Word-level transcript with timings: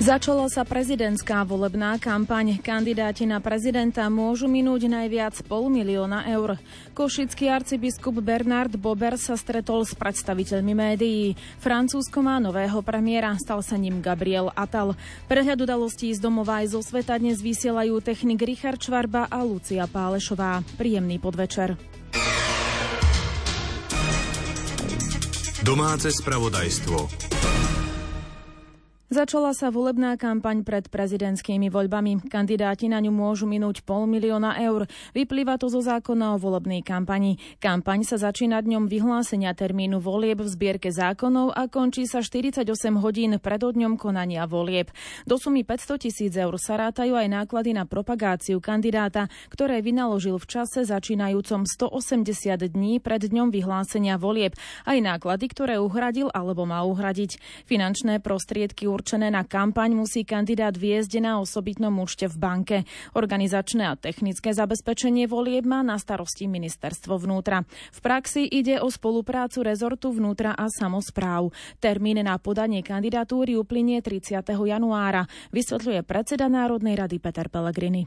Začala 0.00 0.48
sa 0.48 0.64
prezidentská 0.64 1.44
volebná 1.44 2.00
kampaň. 2.00 2.56
Kandidáti 2.64 3.28
na 3.28 3.36
prezidenta 3.36 4.08
môžu 4.08 4.48
minúť 4.48 4.88
najviac 4.88 5.36
pol 5.44 5.68
milióna 5.68 6.24
eur. 6.32 6.56
Košický 6.96 7.52
arcibiskup 7.52 8.16
Bernard 8.24 8.72
Bober 8.80 9.20
sa 9.20 9.36
stretol 9.36 9.84
s 9.84 9.92
predstaviteľmi 9.92 10.72
médií. 10.72 11.36
Francúzsko 11.60 12.24
má 12.24 12.40
nového 12.40 12.80
premiéra, 12.80 13.36
stal 13.36 13.60
sa 13.60 13.76
ním 13.76 14.00
Gabriel 14.00 14.48
Atal. 14.56 14.96
Prehľad 15.28 15.68
udalostí 15.68 16.08
z 16.16 16.24
domova 16.24 16.64
aj 16.64 16.72
zo 16.72 16.80
sveta 16.80 17.20
dnes 17.20 17.44
vysielajú 17.44 18.00
technik 18.00 18.40
Richard 18.40 18.80
Čvarba 18.80 19.28
a 19.28 19.44
Lucia 19.44 19.84
Pálešová. 19.84 20.64
Príjemný 20.80 21.20
podvečer. 21.20 21.76
Domáce 25.60 26.08
spravodajstvo. 26.08 27.39
Začala 29.10 29.50
sa 29.58 29.74
volebná 29.74 30.14
kampaň 30.14 30.62
pred 30.62 30.86
prezidentskými 30.86 31.66
voľbami. 31.66 32.30
Kandidáti 32.30 32.86
na 32.86 33.02
ňu 33.02 33.10
môžu 33.10 33.42
minúť 33.42 33.82
pol 33.82 34.06
milióna 34.06 34.62
eur. 34.62 34.86
Vyplýva 35.18 35.58
to 35.58 35.66
zo 35.66 35.82
zákona 35.82 36.38
o 36.38 36.38
volebnej 36.38 36.86
kampani. 36.86 37.34
Kampaň 37.58 38.06
sa 38.06 38.22
začína 38.22 38.62
dňom 38.62 38.86
vyhlásenia 38.86 39.50
termínu 39.58 39.98
volieb 39.98 40.38
v 40.38 40.46
zbierke 40.46 40.94
zákonov 40.94 41.50
a 41.58 41.66
končí 41.66 42.06
sa 42.06 42.22
48 42.22 42.62
hodín 43.02 43.34
pred 43.42 43.58
dňom 43.58 43.98
konania 43.98 44.46
volieb. 44.46 44.94
Do 45.26 45.42
sumy 45.42 45.66
500 45.66 46.06
tisíc 46.06 46.30
eur 46.38 46.54
sa 46.62 46.78
rátajú 46.78 47.18
aj 47.18 47.26
náklady 47.34 47.74
na 47.74 47.90
propagáciu 47.90 48.62
kandidáta, 48.62 49.26
ktoré 49.50 49.82
vynaložil 49.82 50.38
v 50.38 50.46
čase 50.46 50.86
začínajúcom 50.86 51.66
180 51.66 52.30
dní 52.62 53.02
pred 53.02 53.26
dňom 53.26 53.50
vyhlásenia 53.50 54.22
volieb, 54.22 54.54
aj 54.86 55.02
náklady, 55.02 55.50
ktoré 55.50 55.82
uhradil 55.82 56.30
alebo 56.30 56.62
má 56.62 56.86
uhradiť. 56.86 57.42
Finančné 57.66 58.22
prostriedky 58.22 58.86
určené 59.00 59.32
na 59.32 59.48
kampaň, 59.48 59.96
musí 59.96 60.28
kandidát 60.28 60.76
viesť 60.76 61.24
na 61.24 61.40
osobitnom 61.40 61.88
účte 62.04 62.28
v 62.28 62.36
banke. 62.36 62.76
Organizačné 63.16 63.88
a 63.88 63.96
technické 63.96 64.52
zabezpečenie 64.52 65.24
volieb 65.24 65.64
má 65.64 65.80
na 65.80 65.96
starosti 65.96 66.44
ministerstvo 66.44 67.16
vnútra. 67.16 67.64
V 67.96 67.98
praxi 68.04 68.44
ide 68.44 68.76
o 68.76 68.92
spoluprácu 68.92 69.64
rezortu 69.64 70.12
vnútra 70.12 70.52
a 70.52 70.68
samozpráv. 70.68 71.48
Termín 71.80 72.20
na 72.20 72.36
podanie 72.36 72.84
kandidatúry 72.84 73.56
uplynie 73.56 74.04
30. 74.04 74.44
januára, 74.44 75.24
vysvetľuje 75.48 76.04
predseda 76.04 76.52
Národnej 76.52 77.00
rady 77.00 77.16
Peter 77.16 77.48
Pellegrini. 77.48 78.04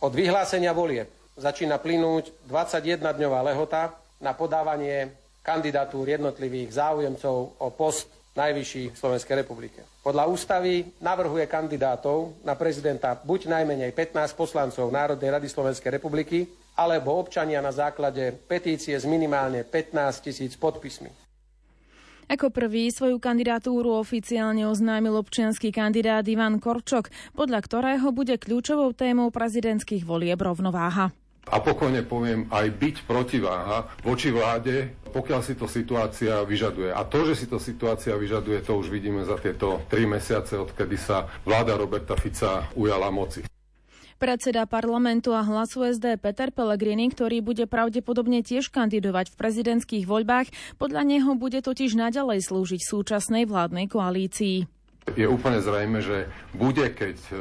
Od 0.00 0.16
vyhlásenia 0.16 0.72
volieb 0.72 1.12
začína 1.36 1.76
plynúť 1.76 2.48
21-dňová 2.48 3.44
lehota 3.44 3.92
na 4.24 4.32
podávanie 4.32 5.12
kandidatúr 5.44 6.16
jednotlivých 6.16 6.72
záujemcov 6.72 7.36
o 7.60 7.68
post 7.72 8.19
najvyšší 8.38 8.94
v 8.94 8.96
Slovenskej 8.96 9.42
republike. 9.42 9.82
Podľa 10.06 10.30
ústavy 10.30 10.86
navrhuje 11.02 11.50
kandidátov 11.50 12.38
na 12.46 12.54
prezidenta 12.54 13.18
buď 13.18 13.50
najmenej 13.50 13.90
15 13.92 14.38
poslancov 14.38 14.86
Národnej 14.88 15.30
rady 15.34 15.48
Slovenskej 15.50 15.98
republiky, 15.98 16.46
alebo 16.78 17.18
občania 17.18 17.58
na 17.58 17.74
základe 17.74 18.32
petície 18.46 18.94
s 18.94 19.04
minimálne 19.04 19.66
15 19.66 20.24
tisíc 20.24 20.54
podpismi. 20.56 21.10
Ako 22.30 22.54
prvý 22.54 22.94
svoju 22.94 23.18
kandidatúru 23.18 23.98
oficiálne 23.98 24.62
oznámil 24.62 25.18
občianský 25.18 25.74
kandidát 25.74 26.22
Ivan 26.30 26.62
Korčok, 26.62 27.10
podľa 27.34 27.58
ktorého 27.66 28.14
bude 28.14 28.38
kľúčovou 28.38 28.94
témou 28.94 29.34
prezidentských 29.34 30.06
volieb 30.06 30.38
rovnováha 30.38 31.10
a 31.48 31.56
pokojne 31.58 32.04
poviem 32.04 32.46
aj 32.52 32.66
byť 32.76 32.96
protiváha 33.08 33.88
voči 34.04 34.28
vláde, 34.28 34.92
pokiaľ 35.10 35.40
si 35.40 35.56
to 35.56 35.66
situácia 35.66 36.44
vyžaduje. 36.46 36.92
A 36.92 37.02
to, 37.08 37.26
že 37.26 37.44
si 37.44 37.46
to 37.50 37.56
situácia 37.56 38.14
vyžaduje, 38.14 38.60
to 38.62 38.76
už 38.78 38.92
vidíme 38.92 39.24
za 39.24 39.40
tieto 39.40 39.82
tri 39.88 40.06
mesiace, 40.06 40.60
odkedy 40.60 41.00
sa 41.00 41.26
vláda 41.42 41.74
Roberta 41.74 42.14
Fica 42.14 42.70
ujala 42.78 43.10
moci. 43.10 43.42
Predseda 44.20 44.68
parlamentu 44.68 45.32
a 45.32 45.40
hlasu 45.40 45.80
SD 45.80 46.20
Peter 46.20 46.52
Pellegrini, 46.52 47.08
ktorý 47.08 47.40
bude 47.40 47.64
pravdepodobne 47.64 48.44
tiež 48.44 48.68
kandidovať 48.68 49.32
v 49.32 49.38
prezidentských 49.40 50.04
voľbách, 50.04 50.76
podľa 50.76 51.08
neho 51.08 51.32
bude 51.40 51.64
totiž 51.64 51.96
naďalej 51.96 52.44
slúžiť 52.44 52.84
súčasnej 52.84 53.48
vládnej 53.48 53.88
koalícii. 53.88 54.68
Je 55.16 55.24
úplne 55.24 55.64
zrejme, 55.64 56.04
že 56.04 56.28
bude, 56.52 56.92
keď 56.92 57.16
e, 57.16 57.34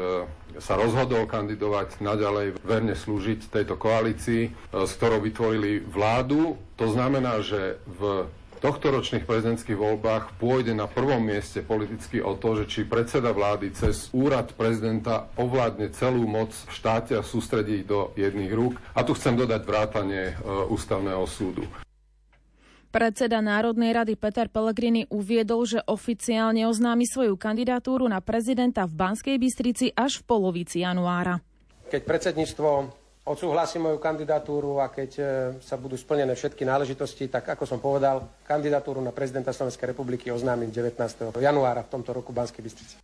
sa 0.57 0.73
rozhodol 0.73 1.29
kandidovať 1.29 2.01
naďalej 2.01 2.57
verne 2.65 2.97
slúžiť 2.97 3.53
tejto 3.53 3.77
koalícii, 3.77 4.49
e, 4.49 4.51
s 4.73 4.91
ktorou 4.97 5.21
vytvorili 5.21 5.85
vládu. 5.85 6.57
To 6.81 6.89
znamená, 6.89 7.45
že 7.45 7.77
v 7.85 8.25
tohtoročných 8.59 9.23
prezidentských 9.23 9.79
voľbách 9.79 10.35
pôjde 10.35 10.75
na 10.75 10.85
prvom 10.85 11.23
mieste 11.23 11.63
politicky 11.63 12.19
o 12.19 12.35
to, 12.35 12.63
že 12.63 12.65
či 12.67 12.81
predseda 12.83 13.31
vlády 13.31 13.71
cez 13.71 14.11
úrad 14.11 14.51
prezidenta 14.53 15.31
ovládne 15.39 15.95
celú 15.95 16.27
moc 16.27 16.51
v 16.51 16.71
štáte 16.75 17.15
a 17.15 17.23
sústredí 17.23 17.87
do 17.87 18.11
jedných 18.19 18.51
rúk. 18.51 18.75
A 18.93 19.07
tu 19.07 19.15
chcem 19.15 19.39
dodať 19.39 19.61
vrátanie 19.63 20.23
e, 20.31 20.43
ústavného 20.67 21.23
súdu. 21.25 21.63
Predseda 22.89 23.37
Národnej 23.37 23.93
rady 23.93 24.17
Peter 24.17 24.49
Pellegrini 24.49 25.05
uviedol, 25.13 25.61
že 25.61 25.77
oficiálne 25.85 26.65
oznámi 26.65 27.05
svoju 27.05 27.37
kandidatúru 27.37 28.09
na 28.09 28.17
prezidenta 28.17 28.89
v 28.89 28.97
Banskej 28.97 29.37
Bystrici 29.37 29.93
až 29.93 30.25
v 30.25 30.25
polovici 30.25 30.81
januára. 30.81 31.37
Keď 31.85 32.01
predsedníctvo 32.01 32.69
odsúhlasí 33.29 33.77
moju 33.77 34.01
kandidatúru 34.01 34.81
a 34.81 34.89
keď 34.89 35.11
e, 35.21 35.23
sa 35.61 35.77
budú 35.77 35.93
splnené 36.01 36.33
všetky 36.33 36.65
náležitosti, 36.65 37.29
tak 37.29 37.53
ako 37.53 37.69
som 37.69 37.77
povedal, 37.77 38.25
kandidatúru 38.41 38.97
na 39.05 39.13
prezidenta 39.13 39.53
Slovenskej 39.53 39.93
republiky 39.93 40.33
oznámim 40.33 40.73
19. 40.73 40.97
januára 41.37 41.85
v 41.85 41.93
tomto 41.93 42.09
roku 42.09 42.33
v 42.33 42.41
Banskej 42.41 42.65
Bystrici. 42.65 42.97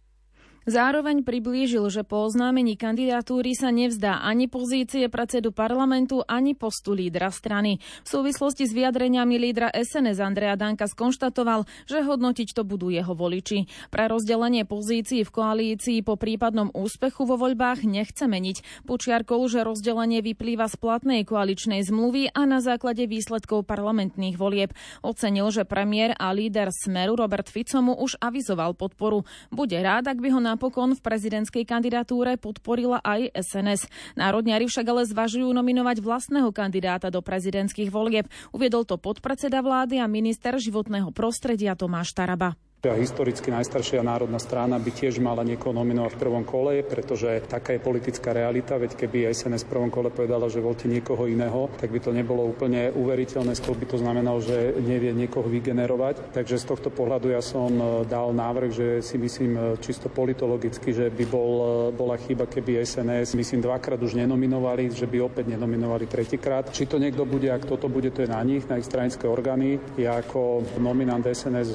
Zároveň 0.65 1.21
priblížil, 1.21 1.85
že 1.93 2.01
po 2.01 2.25
oznámení 2.25 2.73
kandidatúry 2.73 3.53
sa 3.53 3.69
nevzdá 3.69 4.25
ani 4.25 4.49
pozície 4.49 5.05
predsedu 5.13 5.53
parlamentu, 5.53 6.25
ani 6.25 6.57
postu 6.57 6.97
lídra 6.97 7.29
strany. 7.29 7.77
V 8.01 8.07
súvislosti 8.09 8.65
s 8.65 8.73
vyjadreniami 8.73 9.37
lídra 9.37 9.69
SNS 9.69 10.17
Andreja 10.17 10.57
Danka 10.57 10.89
skonštatoval, 10.89 11.69
že 11.85 12.01
hodnotiť 12.01 12.57
to 12.57 12.65
budú 12.65 12.89
jeho 12.89 13.13
voliči. 13.13 13.69
Pre 13.93 14.09
rozdelenie 14.09 14.65
pozícií 14.65 15.21
v 15.21 15.29
koalícii 15.37 16.01
po 16.01 16.17
prípadnom 16.17 16.73
úspechu 16.73 17.29
vo 17.29 17.37
voľbách 17.37 17.85
nechce 17.85 18.25
meniť. 18.25 18.89
Počiarkol, 18.89 19.45
že 19.45 19.61
rozdelenie 19.61 20.25
vyplýva 20.25 20.65
z 20.65 20.81
platnej 20.81 21.29
koaličnej 21.29 21.85
zmluvy 21.85 22.33
a 22.33 22.41
na 22.49 22.57
základe 22.57 23.05
výsledkov 23.05 23.69
parlamentných 23.69 24.33
volieb. 24.33 24.73
Ocenil, 25.05 25.45
že 25.53 25.61
premiér 25.61 26.17
a 26.17 26.33
líder 26.33 26.73
Smeru 26.73 27.13
Robert 27.13 27.53
Fico 27.53 27.77
už 27.85 28.17
avizoval 28.17 28.73
podporu. 28.73 29.29
Bude 29.53 29.77
rád, 29.77 30.09
ak 30.09 30.17
by 30.17 30.33
ho 30.33 30.41
na 30.41 30.54
napokon 30.55 30.95
v 30.95 31.03
prezidentskej 31.03 31.67
kandidatúre 31.67 32.39
podporila 32.39 33.03
aj 33.03 33.35
SNS. 33.35 33.91
Národňari 34.16 34.71
však 34.71 34.88
ale 34.88 35.03
zvažujú 35.03 35.51
nominovať 35.51 35.99
vlastného 35.99 36.49
kandidáta 36.55 37.11
do 37.11 37.19
prezidentských 37.19 37.91
volieb. 37.91 38.31
Uviedol 38.55 38.88
to 38.88 38.95
podpredseda 38.95 39.59
vlády 39.59 39.99
a 39.99 40.07
minister 40.07 40.55
životného 40.55 41.11
prostredia 41.11 41.75
Tomáš 41.75 42.16
Taraba. 42.16 42.55
Historicky 42.94 43.50
najstaršia 43.50 44.06
národná 44.06 44.38
strana 44.38 44.78
by 44.78 44.91
tiež 44.94 45.18
mala 45.18 45.41
niekoho 45.41 45.73
nominovať 45.73 46.12
v 46.13 46.22
prvom 46.22 46.46
kole, 46.46 46.85
pretože 46.85 47.41
taká 47.50 47.73
je 47.73 47.81
politická 47.81 48.29
realita, 48.29 48.78
veď 48.78 48.94
keby 48.94 49.34
SNS 49.34 49.66
v 49.66 49.72
prvom 49.73 49.90
kole 49.90 50.13
povedala, 50.13 50.46
že 50.46 50.62
volte 50.62 50.85
niekoho 50.85 51.25
iného, 51.25 51.73
tak 51.81 51.90
by 51.90 51.97
to 51.97 52.13
nebolo 52.13 52.46
úplne 52.46 52.94
uveriteľné, 52.94 53.57
skôr 53.57 53.73
by 53.73 53.90
to 53.90 53.97
znamenalo, 53.97 54.38
že 54.44 54.78
nevie 54.84 55.16
niekoho 55.18 55.50
vygenerovať. 55.50 56.35
Takže 56.38 56.62
z 56.62 56.66
tohto 56.68 56.90
pohľadu 56.94 57.34
ja 57.34 57.41
som 57.41 57.72
e, 57.73 57.85
dal 58.06 58.35
návrh, 58.35 58.69
že 58.69 58.88
si 59.02 59.16
myslím 59.17 59.56
e, 59.56 59.62
čisto 59.81 60.12
politologicky, 60.12 60.91
že 60.91 61.07
by 61.09 61.25
bol, 61.31 61.52
e, 61.90 61.96
bola 61.96 62.19
chyba, 62.19 62.46
keby 62.46 62.84
SNS, 62.84 63.40
myslím, 63.40 63.63
dvakrát 63.63 63.97
už 64.03 64.20
nenominovali, 64.20 64.91
že 64.91 65.08
by 65.08 65.23
opäť 65.23 65.55
nenominovali 65.55 66.11
tretíkrát. 66.11 66.70
Či 66.70 66.91
to 66.91 66.99
niekto 66.99 67.23
bude, 67.23 67.47
ak 67.47 67.64
toto 67.66 67.88
bude, 67.88 68.11
to 68.11 68.28
je 68.28 68.29
na 68.29 68.43
nich, 68.43 68.67
na 68.67 68.78
ich 68.78 68.85
stranické 68.85 69.26
orgány. 69.26 69.79
Ja 69.96 70.20
ako 70.20 70.67
nominant 70.84 71.23
SNS 71.23 71.70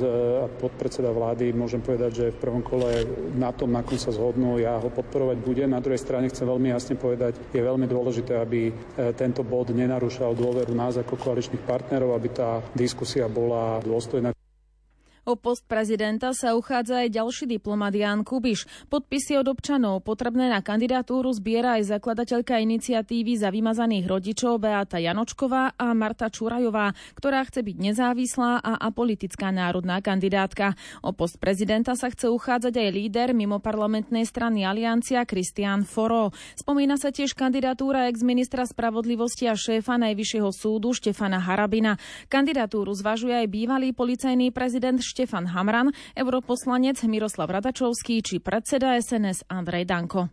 a 0.44 0.46
podpredseda 0.60 0.99
predseda 1.00 1.16
vlády, 1.16 1.56
môžem 1.56 1.80
povedať, 1.80 2.10
že 2.12 2.26
v 2.28 2.40
prvom 2.44 2.60
kole 2.60 3.08
na 3.32 3.56
tom, 3.56 3.72
na 3.72 3.80
kom 3.80 3.96
sa 3.96 4.12
zhodnú, 4.12 4.60
ja 4.60 4.76
ho 4.76 4.92
podporovať 4.92 5.40
budem. 5.40 5.72
Na 5.72 5.80
druhej 5.80 5.96
strane 5.96 6.28
chcem 6.28 6.44
veľmi 6.44 6.68
jasne 6.76 6.92
povedať, 6.92 7.40
je 7.56 7.60
veľmi 7.64 7.88
dôležité, 7.88 8.36
aby 8.36 8.68
e, 8.68 8.72
tento 9.16 9.40
bod 9.40 9.72
nenarúšal 9.72 10.36
dôveru 10.36 10.76
nás 10.76 11.00
ako 11.00 11.16
koaličných 11.16 11.64
partnerov, 11.64 12.12
aby 12.12 12.28
tá 12.36 12.60
diskusia 12.76 13.32
bola 13.32 13.80
dôstojná. 13.80 14.39
O 15.28 15.36
post 15.36 15.68
prezidenta 15.68 16.32
sa 16.32 16.56
uchádza 16.56 17.04
aj 17.04 17.12
ďalší 17.12 17.44
diplomat 17.44 17.92
Jan 17.92 18.24
Kubiš. 18.24 18.64
Podpisy 18.88 19.36
od 19.36 19.52
občanov 19.52 20.00
potrebné 20.00 20.48
na 20.48 20.64
kandidatúru 20.64 21.28
zbiera 21.36 21.76
aj 21.76 21.92
zakladateľka 21.92 22.56
iniciatívy 22.56 23.36
za 23.36 23.52
vymazaných 23.52 24.08
rodičov 24.08 24.56
Beata 24.56 24.96
Janočková 24.96 25.76
a 25.76 25.92
Marta 25.92 26.32
Čurajová, 26.32 26.96
ktorá 27.12 27.44
chce 27.44 27.60
byť 27.60 27.76
nezávislá 27.76 28.64
a 28.64 28.80
apolitická 28.80 29.52
národná 29.52 30.00
kandidátka. 30.00 30.72
O 31.04 31.12
post 31.12 31.36
prezidenta 31.36 31.92
sa 32.00 32.08
chce 32.08 32.32
uchádzať 32.32 32.80
aj 32.80 32.88
líder 32.88 33.28
mimo 33.36 33.60
parlamentnej 33.60 34.24
strany 34.24 34.64
Aliancia 34.64 35.28
Kristián 35.28 35.84
Foro. 35.84 36.32
Spomína 36.56 36.96
sa 36.96 37.12
tiež 37.12 37.36
kandidatúra 37.36 38.08
ex-ministra 38.08 38.64
spravodlivosti 38.64 39.52
a 39.52 39.54
šéfa 39.58 40.00
Najvyššieho 40.00 40.48
súdu 40.48 40.96
Štefana 40.96 41.44
Harabina. 41.44 42.00
Kandidatúru 42.32 42.96
zvažuje 42.96 43.44
aj 43.44 43.48
bývalý 43.52 43.92
policajný 43.92 44.48
prezident 44.48 44.96
Štefan 45.10 45.50
Hamran, 45.50 45.90
europoslanec 46.14 47.02
Miroslav 47.10 47.50
Radačovský 47.50 48.22
či 48.22 48.38
predseda 48.38 48.94
SNS 48.94 49.50
Andrej 49.50 49.90
Danko. 49.90 50.30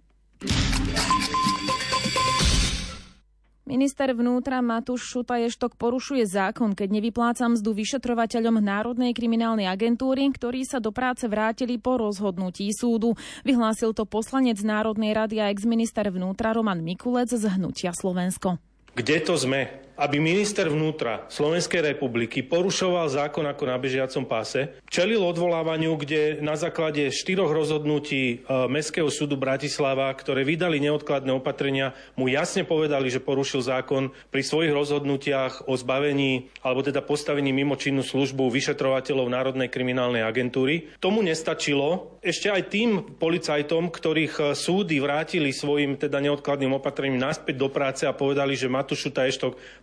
Minister 3.67 4.15
vnútra 4.15 4.63
Matúš 4.63 5.11
Šutaještok 5.11 5.75
porušuje 5.75 6.23
zákon, 6.23 6.71
keď 6.71 6.87
nevypláca 6.87 7.51
mzdu 7.51 7.75
vyšetrovateľom 7.75 8.63
Národnej 8.63 9.11
kriminálnej 9.11 9.67
agentúry, 9.67 10.23
ktorí 10.31 10.63
sa 10.63 10.79
do 10.79 10.95
práce 10.95 11.27
vrátili 11.27 11.75
po 11.75 11.99
rozhodnutí 11.99 12.71
súdu. 12.71 13.19
Vyhlásil 13.43 13.91
to 13.91 14.07
poslanec 14.07 14.63
Národnej 14.63 15.11
rady 15.11 15.43
a 15.43 15.51
exminister 15.51 16.07
vnútra 16.07 16.55
Roman 16.55 16.79
Mikulec 16.79 17.27
z 17.27 17.43
Hnutia 17.43 17.91
Slovensko. 17.91 18.55
Kde 18.95 19.19
to 19.19 19.35
sme? 19.35 19.86
Aby 19.97 20.21
minister 20.21 20.69
vnútra 20.69 21.25
Slovenskej 21.25 21.81
republiky 21.93 22.45
porušoval 22.45 23.09
zákon 23.09 23.43
ako 23.49 23.63
na 23.65 23.81
bežiacom 23.81 24.29
páse, 24.29 24.77
čelil 24.85 25.25
odvolávaniu, 25.25 25.97
kde 25.97 26.37
na 26.45 26.53
základe 26.53 27.09
štyroch 27.09 27.49
rozhodnutí 27.49 28.21
e, 28.21 28.35
Mestského 28.69 29.09
súdu 29.09 29.33
Bratislava, 29.35 30.13
ktoré 30.13 30.45
vydali 30.45 30.77
neodkladné 30.77 31.33
opatrenia, 31.33 31.97
mu 32.13 32.29
jasne 32.29 32.61
povedali, 32.61 33.09
že 33.09 33.17
porušil 33.17 33.65
zákon 33.65 34.13
pri 34.29 34.41
svojich 34.45 34.69
rozhodnutiach 34.69 35.65
o 35.65 35.73
zbavení 35.73 36.53
alebo 36.61 36.85
teda 36.85 37.01
postavení 37.01 37.49
mimo 37.49 37.73
činnú 37.73 38.05
službu 38.05 38.53
vyšetrovateľov 38.53 39.33
Národnej 39.33 39.73
kriminálnej 39.73 40.21
agentúry. 40.21 40.93
Tomu 41.01 41.25
nestačilo. 41.25 42.21
Ešte 42.21 42.53
aj 42.53 42.63
tým 42.69 42.89
policajtom, 43.17 43.89
ktorých 43.89 44.33
e, 44.37 44.43
súdy 44.53 45.01
vrátili 45.01 45.49
svojim 45.49 45.97
teda 45.97 46.21
neodkladným 46.21 46.77
opatrením 46.77 47.17
naspäť 47.17 47.57
do 47.57 47.73
práce 47.73 48.05
a 48.05 48.13
povedali, 48.13 48.53
že 48.53 48.69
Matúš 48.69 49.09
Šuta 49.09 49.25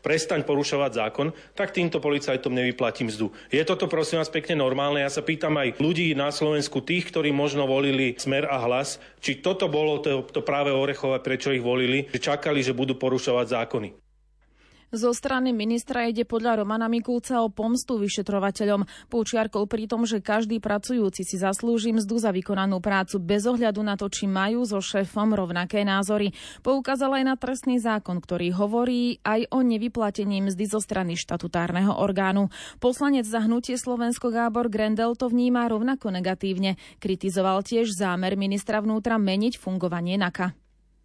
prestaň 0.04 0.44
porušovať 0.44 0.92
zákon, 1.00 1.32
tak 1.56 1.72
týmto 1.72 1.96
policajtom 2.04 2.52
nevyplatím 2.52 3.08
mzdu. 3.08 3.32
Je 3.48 3.64
toto 3.64 3.88
prosím 3.88 4.20
vás 4.20 4.28
pekne 4.28 4.60
normálne? 4.60 5.00
Ja 5.00 5.08
sa 5.08 5.24
pýtam 5.24 5.56
aj 5.56 5.80
ľudí 5.80 6.12
na 6.12 6.28
Slovensku, 6.28 6.84
tých, 6.84 7.08
ktorí 7.08 7.32
možno 7.32 7.64
volili 7.64 8.12
smer 8.20 8.44
a 8.44 8.60
hlas, 8.60 9.00
či 9.24 9.40
toto 9.40 9.72
bolo 9.72 10.04
to, 10.04 10.28
to 10.28 10.44
práve 10.44 10.68
orechové, 10.68 11.24
prečo 11.24 11.48
ich 11.48 11.64
volili, 11.64 12.04
že 12.12 12.20
čakali, 12.20 12.60
že 12.60 12.76
budú 12.76 13.00
porušovať 13.00 13.46
zákony. 13.48 14.03
Zo 14.94 15.10
strany 15.10 15.50
ministra 15.50 16.06
ide 16.06 16.22
podľa 16.22 16.62
Romana 16.62 16.86
Mikulca 16.86 17.42
o 17.42 17.50
pomstu 17.50 17.98
vyšetrovateľom. 17.98 19.10
Poučiarkol 19.10 19.66
pri 19.66 19.90
tom, 19.90 20.06
že 20.06 20.22
každý 20.22 20.62
pracujúci 20.62 21.26
si 21.26 21.34
zaslúži 21.34 21.90
mzdu 21.90 22.22
za 22.22 22.30
vykonanú 22.30 22.78
prácu 22.78 23.18
bez 23.18 23.42
ohľadu 23.42 23.82
na 23.82 23.98
to, 23.98 24.06
či 24.06 24.30
majú 24.30 24.62
so 24.62 24.78
šéfom 24.78 25.34
rovnaké 25.34 25.82
názory. 25.82 26.30
Poukázal 26.62 27.10
aj 27.18 27.24
na 27.26 27.34
trestný 27.34 27.82
zákon, 27.82 28.22
ktorý 28.22 28.54
hovorí 28.54 29.18
aj 29.26 29.50
o 29.50 29.66
nevyplatení 29.66 30.46
mzdy 30.46 30.62
zo 30.70 30.78
strany 30.78 31.18
štatutárneho 31.18 31.98
orgánu. 31.98 32.54
Poslanec 32.78 33.26
za 33.26 33.42
hnutie 33.42 33.74
Slovensko 33.74 34.30
Gábor 34.30 34.70
Grendel 34.70 35.18
to 35.18 35.26
vníma 35.26 35.66
rovnako 35.66 36.14
negatívne. 36.14 36.78
Kritizoval 37.02 37.66
tiež 37.66 37.90
zámer 37.90 38.38
ministra 38.38 38.78
vnútra 38.78 39.18
meniť 39.18 39.58
fungovanie 39.58 40.14
NAKA. 40.22 40.63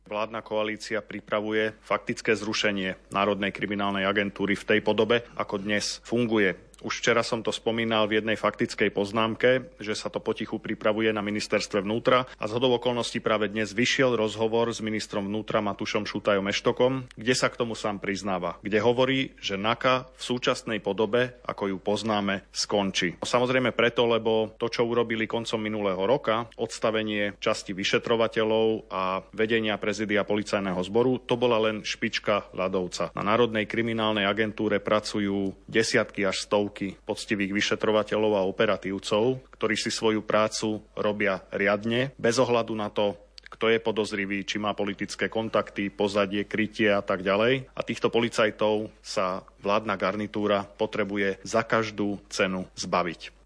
Vládna 0.09 0.41
koalícia 0.41 1.05
pripravuje 1.05 1.69
faktické 1.85 2.33
zrušenie 2.33 3.13
Národnej 3.13 3.53
kriminálnej 3.53 4.09
agentúry 4.09 4.57
v 4.57 4.65
tej 4.65 4.79
podobe, 4.81 5.21
ako 5.37 5.61
dnes 5.61 6.01
funguje. 6.01 6.57
Už 6.79 7.03
včera 7.03 7.27
som 7.27 7.43
to 7.43 7.51
spomínal 7.51 8.07
v 8.07 8.23
jednej 8.23 8.39
faktickej 8.39 8.95
poznámke, 8.95 9.67
že 9.83 9.99
sa 9.99 10.07
to 10.07 10.23
potichu 10.23 10.63
pripravuje 10.63 11.11
na 11.11 11.19
ministerstve 11.19 11.83
vnútra 11.83 12.23
a 12.39 12.43
z 12.47 12.55
hodov 12.55 12.79
okolností 12.79 13.19
práve 13.19 13.51
dnes 13.51 13.75
vyšiel 13.75 14.15
rozhovor 14.15 14.71
s 14.71 14.79
ministrom 14.79 15.27
vnútra 15.27 15.59
Matušom 15.59 16.07
Šutajom 16.07 16.47
Eštokom, 16.47 17.11
kde 17.19 17.35
sa 17.35 17.51
k 17.51 17.59
tomu 17.59 17.75
sám 17.75 17.99
priznáva, 17.99 18.55
kde 18.63 18.79
hovorí, 18.79 19.35
že 19.43 19.59
NAKA 19.59 20.07
v 20.07 20.21
súčasnej 20.23 20.79
podobe, 20.79 21.35
ako 21.43 21.75
ju 21.75 21.77
poznáme, 21.83 22.47
skončí. 22.55 23.19
Samozrejme 23.27 23.75
preto, 23.75 24.07
lebo 24.07 24.55
to, 24.55 24.71
čo 24.71 24.87
urobili 24.87 25.27
koncom 25.27 25.59
minulého 25.59 25.99
roka, 26.07 26.47
odstavenie 26.55 27.35
časti 27.43 27.75
vyšetrovateľov 27.75 28.87
a 28.87 29.19
vedenia 29.35 29.75
prezidia 29.75 30.23
policajného 30.23 30.79
zboru, 30.87 31.19
to 31.27 31.35
bola 31.35 31.59
len 31.59 31.83
špička 31.83 32.55
ľadovca. 32.55 33.11
Na 33.19 33.23
Národnej 33.27 33.67
kriminálnej 33.67 34.23
agentúre 34.23 34.79
pracujú 34.79 35.51
desiatky 35.67 36.23
až 36.23 36.47
stovky 36.47 36.68
stovky 36.69 36.93
poctivých 37.01 37.49
vyšetrovateľov 37.49 38.37
a 38.37 38.45
operatívcov, 38.45 39.41
ktorí 39.57 39.73
si 39.73 39.89
svoju 39.89 40.21
prácu 40.21 40.85
robia 40.93 41.41
riadne, 41.49 42.13
bez 42.13 42.37
ohľadu 42.37 42.77
na 42.77 42.93
to, 42.93 43.17
kto 43.49 43.73
je 43.73 43.81
podozrivý, 43.81 44.45
či 44.45 44.61
má 44.61 44.77
politické 44.77 45.25
kontakty, 45.25 45.89
pozadie, 45.89 46.45
krytie 46.45 46.93
a 46.93 47.01
tak 47.01 47.25
ďalej. 47.25 47.73
A 47.73 47.81
týchto 47.81 48.13
policajtov 48.13 48.93
sa 49.01 49.41
vládna 49.65 49.97
garnitúra 49.97 50.61
potrebuje 50.77 51.41
za 51.41 51.65
každú 51.65 52.21
cenu 52.29 52.69
zbaviť. 52.77 53.38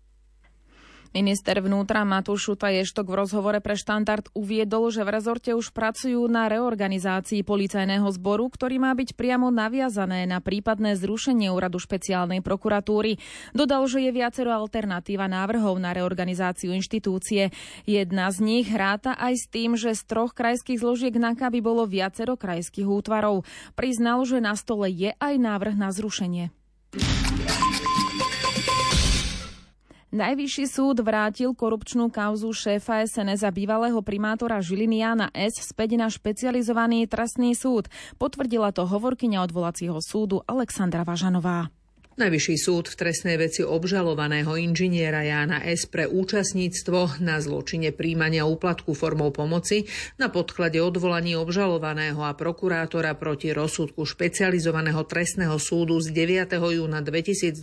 Minister 1.14 1.62
vnútra 1.62 2.02
Matúš 2.10 2.50
Šuta 2.50 2.74
Ještok 2.74 3.06
v 3.06 3.22
rozhovore 3.22 3.62
pre 3.62 3.78
štandard 3.78 4.34
uviedol, 4.34 4.90
že 4.90 5.06
v 5.06 5.14
rezorte 5.14 5.54
už 5.54 5.70
pracujú 5.70 6.26
na 6.26 6.50
reorganizácii 6.50 7.46
policajného 7.46 8.10
zboru, 8.18 8.50
ktorý 8.50 8.82
má 8.82 8.98
byť 8.98 9.14
priamo 9.14 9.54
naviazané 9.54 10.26
na 10.26 10.42
prípadné 10.42 10.98
zrušenie 10.98 11.54
úradu 11.54 11.78
špeciálnej 11.78 12.42
prokuratúry. 12.42 13.22
Dodal, 13.54 13.86
že 13.86 14.02
je 14.02 14.10
viacero 14.10 14.58
alternatíva 14.58 15.30
návrhov 15.30 15.78
na 15.78 15.94
reorganizáciu 15.94 16.74
inštitúcie. 16.74 17.54
Jedna 17.86 18.34
z 18.34 18.38
nich 18.42 18.66
hráta 18.74 19.14
aj 19.14 19.34
s 19.38 19.46
tým, 19.54 19.78
že 19.78 19.94
z 19.94 20.02
troch 20.10 20.34
krajských 20.34 20.82
zložiek 20.82 21.14
NAKA 21.14 21.54
by 21.54 21.62
bolo 21.62 21.86
viacero 21.86 22.34
krajských 22.34 22.90
útvarov. 22.90 23.46
Priznal, 23.78 24.26
že 24.26 24.42
na 24.42 24.58
stole 24.58 24.90
je 24.90 25.14
aj 25.22 25.34
návrh 25.38 25.78
na 25.78 25.94
zrušenie. 25.94 26.50
Najvyšší 30.14 30.70
súd 30.70 31.02
vrátil 31.02 31.58
korupčnú 31.58 32.14
kauzu 32.14 32.54
šéfa 32.54 33.02
SNS 33.02 33.42
a 33.42 33.50
bývalého 33.50 33.98
primátora 34.06 34.62
Žiliny 34.62 35.02
Jana 35.02 35.34
S. 35.34 35.66
späť 35.66 35.98
na 35.98 36.06
špecializovaný 36.06 37.10
trestný 37.10 37.58
súd. 37.58 37.90
Potvrdila 38.22 38.70
to 38.70 38.86
hovorkyňa 38.86 39.42
odvolacieho 39.42 39.98
súdu 40.06 40.46
Alexandra 40.46 41.02
Važanová. 41.02 41.74
Najvyšší 42.14 42.56
súd 42.62 42.86
v 42.94 43.00
trestnej 43.02 43.42
veci 43.42 43.66
obžalovaného 43.66 44.54
inžiniera 44.54 45.26
Jána 45.26 45.66
S. 45.66 45.90
pre 45.90 46.06
účastníctvo 46.06 47.18
na 47.26 47.42
zločine 47.42 47.90
príjmania 47.90 48.46
úplatku 48.46 48.94
formou 48.94 49.34
pomoci 49.34 49.90
na 50.22 50.30
podklade 50.30 50.78
odvolaní 50.78 51.34
obžalovaného 51.34 52.22
a 52.22 52.38
prokurátora 52.38 53.18
proti 53.18 53.50
rozsudku 53.50 54.06
špecializovaného 54.06 55.02
trestného 55.10 55.58
súdu 55.58 55.98
z 56.06 56.14
9. 56.14 56.54
júna 56.54 57.02
2023 57.02 57.58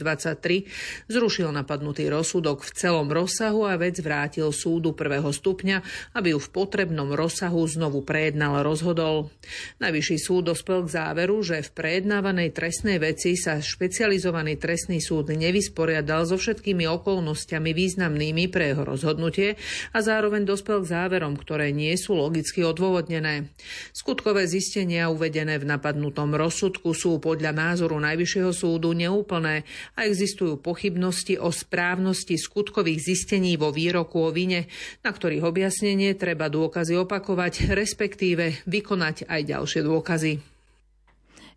zrušil 1.06 1.54
napadnutý 1.54 2.10
rozsudok 2.10 2.66
v 2.66 2.70
celom 2.74 3.06
rozsahu 3.06 3.70
a 3.70 3.78
vec 3.78 4.02
vrátil 4.02 4.50
súdu 4.50 4.98
prvého 4.98 5.30
stupňa, 5.30 5.78
aby 6.18 6.34
ju 6.34 6.42
v 6.42 6.50
potrebnom 6.50 7.14
rozsahu 7.14 7.70
znovu 7.70 8.02
prejednal 8.02 8.66
rozhodol. 8.66 9.30
Najvyšší 9.78 10.18
súd 10.18 10.50
dospel 10.50 10.90
k 10.90 10.98
záveru, 10.98 11.38
že 11.38 11.62
v 11.62 11.70
prejednávanej 11.70 12.50
trestnej 12.50 12.98
veci 12.98 13.38
sa 13.38 13.62
špecializovaný 13.62 14.38
Špecializovaný 14.40 14.56
trestný 14.56 15.04
súd 15.04 15.36
nevysporiadal 15.36 16.24
so 16.24 16.40
všetkými 16.40 16.88
okolnostiami 16.88 17.76
významnými 17.76 18.48
pre 18.48 18.72
jeho 18.72 18.88
rozhodnutie 18.88 19.60
a 19.92 20.00
zároveň 20.00 20.48
dospel 20.48 20.80
k 20.80 20.96
záverom, 20.96 21.36
ktoré 21.36 21.76
nie 21.76 21.92
sú 22.00 22.16
logicky 22.16 22.64
odôvodnené. 22.64 23.52
Skutkové 23.92 24.48
zistenia 24.48 25.12
uvedené 25.12 25.60
v 25.60 25.68
napadnutom 25.68 26.32
rozsudku 26.32 26.96
sú 26.96 27.20
podľa 27.20 27.52
názoru 27.52 28.00
Najvyššieho 28.00 28.52
súdu 28.56 28.96
neúplné 28.96 29.68
a 29.92 30.08
existujú 30.08 30.56
pochybnosti 30.56 31.36
o 31.36 31.52
správnosti 31.52 32.40
skutkových 32.40 33.12
zistení 33.12 33.60
vo 33.60 33.68
výroku 33.68 34.24
o 34.24 34.32
vine, 34.32 34.72
na 35.04 35.12
ktorých 35.12 35.44
objasnenie 35.44 36.16
treba 36.16 36.48
dôkazy 36.48 36.96
opakovať, 36.96 37.76
respektíve 37.76 38.64
vykonať 38.64 39.28
aj 39.28 39.40
ďalšie 39.44 39.84
dôkazy. 39.84 40.49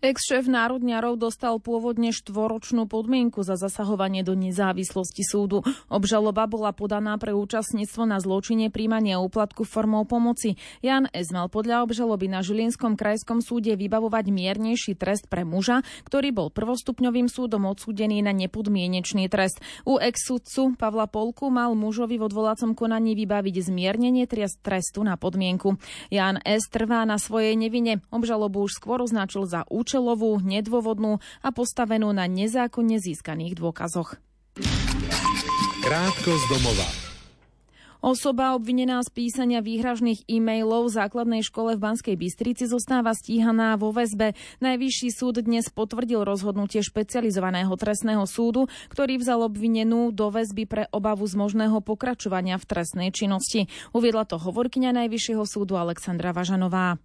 Ex-šéf 0.04 0.52
národňarov 0.52 1.16
dostal 1.16 1.64
pôvodne 1.64 2.12
štvoročnú 2.12 2.92
podmienku 2.92 3.40
za 3.40 3.56
zasahovanie 3.56 4.20
do 4.20 4.36
nezávislosti 4.36 5.24
súdu. 5.24 5.64
Obžaloba 5.88 6.44
bola 6.44 6.76
podaná 6.76 7.16
pre 7.16 7.32
účastníctvo 7.32 8.04
na 8.04 8.20
zločine 8.20 8.68
príjmania 8.68 9.24
úplatku 9.24 9.64
formou 9.64 10.04
pomoci. 10.04 10.60
Jan 10.84 11.08
S. 11.16 11.32
mal 11.32 11.48
podľa 11.48 11.88
obžaloby 11.88 12.28
na 12.28 12.44
Žilinskom 12.44 13.00
krajskom 13.00 13.40
súde 13.40 13.80
vybavovať 13.80 14.28
miernejší 14.28 15.00
trest 15.00 15.32
pre 15.32 15.48
muža, 15.48 15.88
ktorý 16.04 16.36
bol 16.36 16.52
prvostupňovým 16.52 17.32
súdom 17.32 17.64
odsúdený 17.64 18.28
na 18.28 18.36
nepodmienečný 18.36 19.32
trest. 19.32 19.64
U 19.88 20.04
ex-sudcu 20.04 20.76
Pavla 20.76 21.08
Polku 21.08 21.48
mal 21.48 21.80
mužovi 21.80 22.20
v 22.20 22.28
odvolacom 22.28 22.76
konaní 22.76 23.16
vybaviť 23.16 23.72
zmiernenie 23.72 24.28
trestu 24.28 25.00
na 25.00 25.16
podmienku. 25.16 25.80
Jan 26.12 26.44
S. 26.44 26.68
trvá 26.68 27.08
na 27.08 27.16
svojej 27.16 27.56
nevine. 27.56 28.04
Obžalobu 28.12 28.68
už 28.68 28.84
skôr 28.84 29.00
označil 29.00 29.48
za 29.48 29.64
účel 29.72 29.93
účelovú, 29.94 30.42
nedôvodnú 30.42 31.22
a 31.46 31.54
postavenú 31.54 32.10
na 32.18 32.26
nezákonne 32.26 32.98
získaných 32.98 33.62
dôkazoch. 33.62 34.18
Krátko 35.86 36.34
z 36.34 36.44
domova. 36.50 36.88
Osoba 38.02 38.58
obvinená 38.58 39.00
z 39.06 39.14
písania 39.14 39.62
výhražných 39.62 40.26
e-mailov 40.26 40.90
v 40.90 40.98
základnej 40.98 41.46
škole 41.46 41.78
v 41.78 41.84
Banskej 41.86 42.18
Bystrici 42.18 42.66
zostáva 42.66 43.14
stíhaná 43.14 43.78
vo 43.78 43.94
väzbe. 43.94 44.34
Najvyšší 44.66 45.14
súd 45.14 45.46
dnes 45.46 45.70
potvrdil 45.70 46.26
rozhodnutie 46.26 46.82
špecializovaného 46.82 47.72
trestného 47.78 48.26
súdu, 48.26 48.66
ktorý 48.90 49.22
vzal 49.22 49.46
obvinenú 49.46 50.10
do 50.10 50.34
väzby 50.34 50.66
pre 50.66 50.84
obavu 50.90 51.30
z 51.30 51.38
možného 51.38 51.86
pokračovania 51.86 52.58
v 52.58 52.66
trestnej 52.66 53.10
činnosti. 53.14 53.70
Uviedla 53.94 54.26
to 54.26 54.42
hovorkyňa 54.42 55.06
Najvyššieho 55.06 55.46
súdu 55.46 55.78
Alexandra 55.78 56.34
Važanová. 56.34 56.98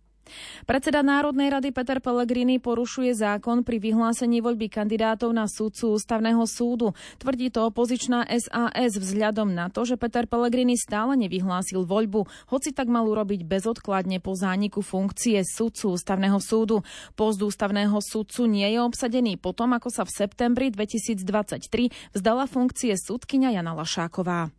Predseda 0.65 1.01
Národnej 1.05 1.49
rady 1.53 1.71
Peter 1.73 1.99
Pellegrini 1.99 2.61
porušuje 2.61 3.15
zákon 3.15 3.65
pri 3.65 3.81
vyhlásení 3.81 4.45
voľby 4.45 4.69
kandidátov 4.69 5.33
na 5.33 5.49
súdcu 5.49 5.97
ústavného 5.97 6.45
súdu. 6.45 6.93
Tvrdí 7.19 7.49
to 7.49 7.69
opozičná 7.69 8.27
SAS 8.29 8.99
vzhľadom 8.99 9.55
na 9.55 9.73
to, 9.73 9.89
že 9.89 9.97
Peter 9.97 10.29
Pellegrini 10.29 10.77
stále 10.77 11.17
nevyhlásil 11.17 11.87
voľbu, 11.87 12.29
hoci 12.53 12.75
tak 12.75 12.91
mal 12.91 13.07
urobiť 13.09 13.47
bezodkladne 13.49 14.21
po 14.21 14.37
zániku 14.37 14.85
funkcie 14.85 15.41
súdcu 15.47 15.97
ústavného 15.97 16.39
súdu. 16.43 16.85
Post 17.17 17.41
ústavného 17.41 17.97
súdcu 18.03 18.45
nie 18.45 18.69
je 18.69 18.81
obsadený 18.83 19.41
potom, 19.41 19.73
ako 19.73 19.89
sa 19.89 20.03
v 20.05 20.15
septembri 20.15 20.69
2023 20.75 22.15
vzdala 22.15 22.45
funkcie 22.51 22.93
súdkyňa 22.99 23.57
Jana 23.57 23.73
Lašáková. 23.73 24.58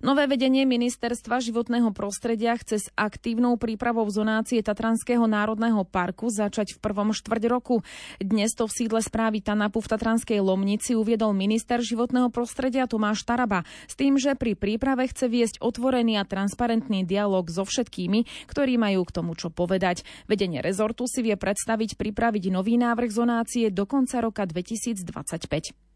Nové 0.00 0.24
vedenie 0.24 0.64
Ministerstva 0.64 1.42
životného 1.44 1.92
prostredia 1.92 2.56
chce 2.56 2.76
s 2.84 2.86
aktívnou 2.96 3.60
prípravou 3.60 4.08
zonácie 4.08 4.64
Tatranského 4.64 5.26
národného 5.28 5.84
parku 5.84 6.32
začať 6.32 6.76
v 6.76 6.82
prvom 6.82 7.12
štvrť 7.12 7.42
roku. 7.50 7.82
Dnes 8.16 8.56
to 8.56 8.64
v 8.64 8.72
sídle 8.72 9.00
správy 9.04 9.44
Tanapu 9.44 9.84
v 9.84 9.90
Tatranskej 9.90 10.40
Lomnici 10.40 10.96
uviedol 10.96 11.36
minister 11.36 11.84
životného 11.84 12.32
prostredia 12.32 12.88
Tomáš 12.88 13.26
Taraba 13.28 13.66
s 13.88 13.94
tým, 13.98 14.16
že 14.16 14.38
pri 14.38 14.56
príprave 14.56 15.10
chce 15.10 15.26
viesť 15.28 15.56
otvorený 15.60 16.16
a 16.16 16.24
transparentný 16.24 17.04
dialog 17.04 17.44
so 17.50 17.66
všetkými, 17.66 18.48
ktorí 18.48 18.80
majú 18.80 19.04
k 19.04 19.14
tomu 19.14 19.36
čo 19.36 19.52
povedať. 19.52 20.06
Vedenie 20.30 20.64
rezortu 20.64 21.04
si 21.10 21.20
vie 21.20 21.34
predstaviť 21.34 21.98
pripraviť 21.98 22.44
nový 22.54 22.78
návrh 22.78 23.10
zonácie 23.10 23.68
do 23.68 23.84
konca 23.84 24.22
roka 24.22 24.46
2025. 24.46 25.89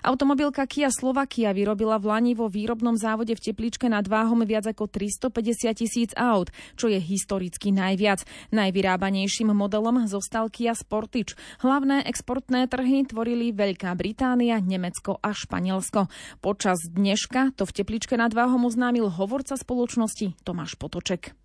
Automobilka 0.00 0.64
Kia 0.66 0.88
Slovakia 0.88 1.52
vyrobila 1.52 2.00
v 2.00 2.08
Lani 2.10 2.32
vo 2.34 2.48
výrobnom 2.48 2.96
závode 2.96 3.36
v 3.36 3.42
Tepličke 3.50 3.86
nad 3.86 4.08
váhom 4.08 4.42
viac 4.42 4.66
ako 4.66 4.88
350 4.88 5.80
tisíc 5.80 6.10
aut, 6.16 6.50
čo 6.74 6.88
je 6.90 6.98
historicky 6.98 7.70
najviac. 7.70 8.24
Najvyrábanejším 8.50 9.52
modelom 9.52 10.08
zostal 10.08 10.48
Kia 10.48 10.72
Sportage. 10.74 11.36
Hlavné 11.60 12.04
exportné 12.08 12.66
trhy 12.66 13.06
tvorili 13.06 13.52
Veľká 13.54 13.92
Británia, 13.94 14.58
Nemecko 14.60 15.20
a 15.20 15.36
Španielsko. 15.36 16.08
Počas 16.40 16.80
dneška 16.88 17.54
to 17.54 17.68
v 17.68 17.74
Tepličke 17.76 18.16
nad 18.16 18.32
váhom 18.32 18.66
oznámil 18.66 19.08
hovorca 19.12 19.54
spoločnosti 19.54 20.40
Tomáš 20.42 20.76
Potoček. 20.76 21.39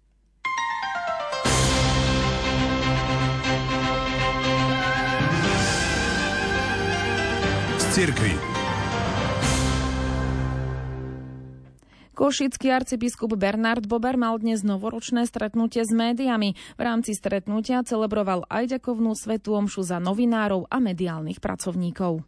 Cirkvi. 7.95 8.35
Košický 12.11 12.67
arcibiskup 12.67 13.39
Bernard 13.39 13.87
Bober 13.87 14.19
mal 14.19 14.35
dnes 14.35 14.67
novoročné 14.67 15.23
stretnutie 15.23 15.87
s 15.87 15.95
médiami. 15.95 16.59
V 16.75 16.81
rámci 16.83 17.15
stretnutia 17.15 17.87
celebroval 17.87 18.51
aj 18.51 18.75
ďakovnú 18.75 19.15
svetú 19.15 19.55
omšu 19.55 19.87
za 19.87 20.03
novinárov 20.03 20.67
a 20.67 20.83
mediálnych 20.83 21.39
pracovníkov. 21.39 22.19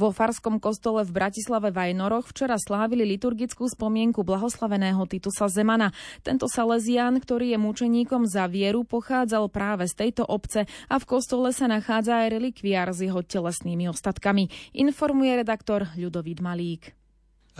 Vo 0.00 0.16
Farskom 0.16 0.56
kostole 0.64 1.04
v 1.04 1.12
Bratislave 1.12 1.68
Vajnoroch 1.76 2.32
včera 2.32 2.56
slávili 2.56 3.04
liturgickú 3.04 3.68
spomienku 3.68 4.24
blahoslaveného 4.24 5.04
Titusa 5.04 5.52
Zemana. 5.52 5.92
Tento 6.24 6.48
Salesián, 6.48 7.20
ktorý 7.20 7.52
je 7.52 7.58
mučeníkom 7.60 8.24
za 8.24 8.48
vieru, 8.48 8.88
pochádzal 8.88 9.52
práve 9.52 9.84
z 9.92 10.00
tejto 10.00 10.24
obce 10.24 10.64
a 10.88 10.96
v 10.96 11.04
kostole 11.04 11.52
sa 11.52 11.68
nachádza 11.68 12.16
aj 12.16 12.32
relikviár 12.32 12.96
s 12.96 13.04
jeho 13.04 13.20
telesnými 13.20 13.92
ostatkami. 13.92 14.48
Informuje 14.72 15.44
redaktor 15.44 15.92
Ľudovít 15.92 16.40
Malík. 16.40 16.99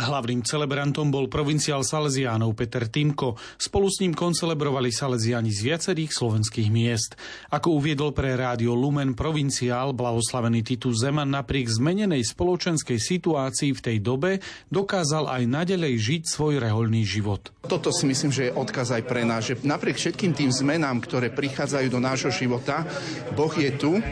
Hlavným 0.00 0.40
celebrantom 0.40 1.12
bol 1.12 1.28
provinciál 1.28 1.85
Salesiánov 1.85 2.57
Peter 2.57 2.88
Timko. 2.88 3.37
Spolu 3.61 3.92
s 3.92 4.00
ním 4.00 4.16
koncelebrovali 4.16 4.88
Salesiáni 4.88 5.52
z 5.52 5.61
viacerých 5.69 6.16
slovenských 6.16 6.73
miest. 6.73 7.21
Ako 7.52 7.76
uviedol 7.76 8.16
pre 8.16 8.33
rádio 8.33 8.73
Lumen 8.73 9.12
provinciál, 9.12 9.92
blahoslavený 9.92 10.64
Titus 10.64 11.04
Zeman 11.04 11.28
napriek 11.28 11.69
zmenenej 11.69 12.25
spoločenskej 12.25 12.97
situácii 12.97 13.76
v 13.76 13.80
tej 13.85 13.97
dobe 14.00 14.40
dokázal 14.73 15.28
aj 15.28 15.42
nadalej 15.45 16.00
žiť 16.00 16.23
svoj 16.25 16.64
reholný 16.64 17.04
život. 17.04 17.52
Toto 17.69 17.92
si 17.92 18.09
myslím, 18.09 18.33
že 18.33 18.49
je 18.49 18.57
odkaz 18.57 18.97
aj 18.97 19.04
pre 19.04 19.28
nás, 19.28 19.52
že 19.52 19.61
napriek 19.61 20.00
všetkým 20.00 20.33
tým 20.33 20.49
zmenám, 20.49 21.04
ktoré 21.04 21.28
prichádzajú 21.28 21.92
do 21.92 22.00
nášho 22.00 22.33
života, 22.33 22.88
Boh 23.37 23.52
je 23.52 23.69
tu, 23.76 24.00
e, 24.00 24.02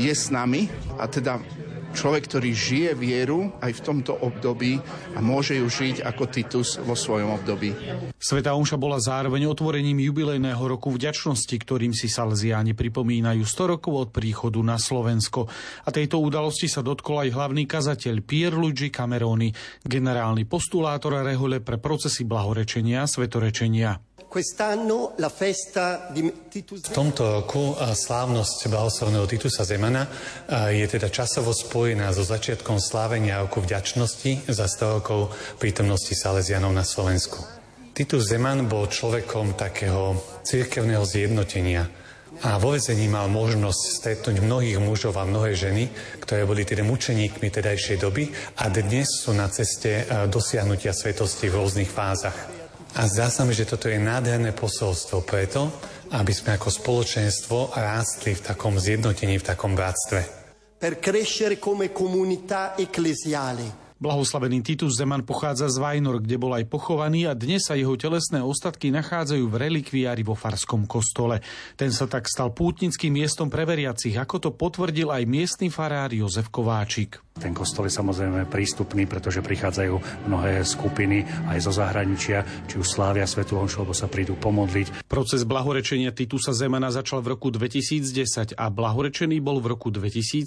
je 0.00 0.14
s 0.16 0.32
nami 0.32 0.72
a 0.96 1.04
teda 1.04 1.63
človek, 1.94 2.26
ktorý 2.26 2.50
žije 2.50 2.90
vieru 2.98 3.54
aj 3.62 3.78
v 3.78 3.84
tomto 3.86 4.12
období 4.18 4.82
a 5.14 5.22
môže 5.22 5.56
ju 5.56 5.66
žiť 5.70 6.02
ako 6.02 6.22
Titus 6.28 6.76
vo 6.82 6.98
svojom 6.98 7.32
období. 7.38 7.70
Sveta 8.18 8.52
Omša 8.58 8.76
bola 8.76 8.98
zároveň 8.98 9.46
otvorením 9.46 10.02
jubilejného 10.02 10.60
roku 10.60 10.90
vďačnosti, 10.90 11.54
ktorým 11.54 11.94
si 11.94 12.10
Salesiáni 12.10 12.74
pripomínajú 12.74 13.46
100 13.46 13.72
rokov 13.78 13.94
od 13.94 14.08
príchodu 14.10 14.58
na 14.60 14.76
Slovensko. 14.76 15.46
A 15.86 15.94
tejto 15.94 16.18
udalosti 16.20 16.66
sa 16.66 16.82
dotkol 16.82 17.24
aj 17.24 17.30
hlavný 17.32 17.64
kazateľ 17.64 18.26
Pierluigi 18.26 18.90
Cameroni, 18.90 19.54
generálny 19.86 20.44
postulátor 20.44 21.22
Rehole 21.22 21.62
pre 21.62 21.78
procesy 21.78 22.26
blahorečenia 22.26 23.06
a 23.06 23.10
svetorečenia. 23.10 24.13
V 24.34 24.42
tomto 26.90 27.22
roku 27.22 27.78
slávnosť 27.78 28.66
blahoslavného 28.66 29.30
Titusa 29.30 29.62
Zemana 29.62 30.10
je 30.74 30.82
teda 30.90 31.06
časovo 31.06 31.54
spojená 31.54 32.10
so 32.10 32.26
začiatkom 32.26 32.82
slávenia 32.82 33.46
roku 33.46 33.62
vďačnosti 33.62 34.50
za 34.50 34.66
100 34.66 34.98
rokov 34.98 35.30
prítomnosti 35.62 36.18
Salesianov 36.18 36.74
na 36.74 36.82
Slovensku. 36.82 37.46
Titus 37.94 38.26
Zeman 38.26 38.66
bol 38.66 38.90
človekom 38.90 39.54
takého 39.54 40.18
cirkevného 40.42 41.06
zjednotenia 41.06 41.86
a 42.42 42.58
vo 42.58 42.74
vezení 42.74 43.06
mal 43.06 43.30
možnosť 43.30 43.82
stretnúť 44.02 44.42
mnohých 44.42 44.82
mužov 44.82 45.14
a 45.14 45.22
mnohé 45.22 45.54
ženy, 45.54 45.86
ktoré 46.18 46.42
boli 46.42 46.66
teda 46.66 46.82
mučeníkmi 46.82 47.54
tedajšej 47.54 48.02
doby 48.02 48.34
a 48.58 48.66
dnes 48.66 49.06
sú 49.22 49.30
na 49.30 49.46
ceste 49.46 50.10
dosiahnutia 50.26 50.90
svetosti 50.90 51.46
v 51.46 51.62
rôznych 51.62 51.86
fázach. 51.86 52.63
A 52.94 53.10
zdá 53.10 53.26
sa 53.26 53.42
mi, 53.42 53.50
že 53.58 53.66
toto 53.66 53.90
je 53.90 53.98
nádherné 53.98 54.54
posolstvo 54.54 55.26
preto, 55.26 55.66
aby 56.14 56.30
sme 56.30 56.54
ako 56.54 56.70
spoločenstvo 56.70 57.74
rástli 57.74 58.38
v 58.38 58.44
takom 58.54 58.78
zjednotení, 58.78 59.42
v 59.42 59.48
takom 59.50 59.74
bratstve. 59.74 60.46
Per 60.78 61.02
crescere 61.02 61.58
come 61.58 61.90
comunità 61.90 62.78
ecclesiale 62.78 63.83
Blahoslavený 64.04 64.60
Titus 64.60 65.00
Zeman 65.00 65.24
pochádza 65.24 65.72
z 65.72 65.80
Vajnor, 65.80 66.20
kde 66.20 66.36
bol 66.36 66.52
aj 66.52 66.68
pochovaný 66.68 67.24
a 67.24 67.32
dnes 67.32 67.64
sa 67.64 67.72
jeho 67.72 67.96
telesné 67.96 68.44
ostatky 68.44 68.92
nachádzajú 68.92 69.48
v 69.48 69.56
relikviári 69.56 70.20
vo 70.20 70.36
Farskom 70.36 70.84
kostole. 70.84 71.40
Ten 71.72 71.88
sa 71.88 72.04
tak 72.04 72.28
stal 72.28 72.52
pútnickým 72.52 73.16
miestom 73.16 73.48
pre 73.48 73.64
veriacich, 73.64 74.12
ako 74.20 74.36
to 74.44 74.50
potvrdil 74.52 75.08
aj 75.08 75.24
miestny 75.24 75.72
farár 75.72 76.12
Jozef 76.12 76.52
Kováčik. 76.52 77.16
Ten 77.40 77.56
kostol 77.56 77.88
je 77.88 77.96
samozrejme 77.96 78.44
prístupný, 78.44 79.08
pretože 79.08 79.40
prichádzajú 79.40 80.28
mnohé 80.28 80.68
skupiny 80.68 81.24
aj 81.48 81.64
zo 81.64 81.72
zahraničia, 81.72 82.44
či 82.68 82.76
už 82.76 82.84
slávia 82.84 83.24
Svetu 83.24 83.56
Homšu, 83.56 83.88
alebo 83.88 83.96
sa 83.96 84.04
prídu 84.04 84.36
pomodliť. 84.36 85.08
Proces 85.08 85.48
blahorečenia 85.48 86.12
Titusa 86.12 86.52
Zemana 86.52 86.92
začal 86.92 87.24
v 87.24 87.40
roku 87.40 87.48
2010 87.48 88.52
a 88.52 88.68
blahorečený 88.68 89.40
bol 89.40 89.64
v 89.64 89.72
roku 89.72 89.88
2017. 89.88 90.44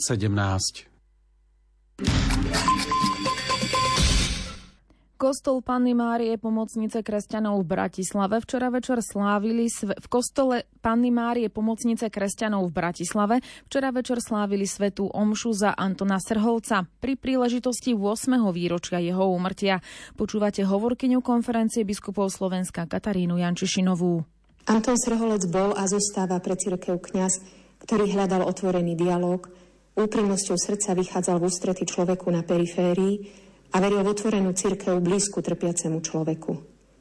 Kostol 5.18 5.66
Panny 5.66 5.98
Márie 5.98 6.38
pomocnice 6.38 7.02
kresťanov 7.02 7.66
v 7.66 7.74
Bratislave 7.74 8.38
včera 8.38 8.70
večer 8.70 9.02
slávili 9.02 9.66
v 9.74 10.08
kostole 10.14 10.70
Panny 10.86 11.10
Márie 11.10 11.50
pomocnice 11.50 12.14
kresťanov 12.14 12.70
v 12.70 12.74
Bratislave 12.78 13.36
včera 13.66 13.90
večer 13.90 14.22
slávili 14.22 14.70
svetú 14.70 15.10
omšu 15.10 15.58
za 15.58 15.74
Antona 15.74 16.22
Srholca 16.22 16.86
pri 17.02 17.18
príležitosti 17.18 17.98
8. 17.98 18.14
výročia 18.54 19.02
jeho 19.02 19.26
úmrtia. 19.34 19.82
Počúvate 20.14 20.62
hovorkyňu 20.62 21.26
konferencie 21.26 21.82
biskupov 21.82 22.30
Slovenska 22.30 22.86
Katarínu 22.86 23.42
Jančišinovú. 23.42 24.22
Anton 24.70 25.02
Srholec 25.02 25.50
bol 25.50 25.74
a 25.74 25.90
zostáva 25.90 26.38
pre 26.38 26.54
cirkev 26.62 27.02
kňaz, 27.02 27.42
ktorý 27.82 28.14
hľadal 28.14 28.46
otvorený 28.46 28.94
dialog, 28.94 29.50
úprimnosťou 29.98 30.62
srdca 30.62 30.94
vychádzal 30.94 31.42
v 31.42 31.48
ústrety 31.50 31.90
človeku 31.90 32.30
na 32.30 32.46
periférii, 32.46 33.47
a 33.72 33.76
veril 33.84 34.04
v 34.04 34.12
otvorenú 34.12 34.52
církev 34.56 35.00
blízku 35.00 35.44
trpiacemu 35.44 36.00
človeku. 36.00 36.54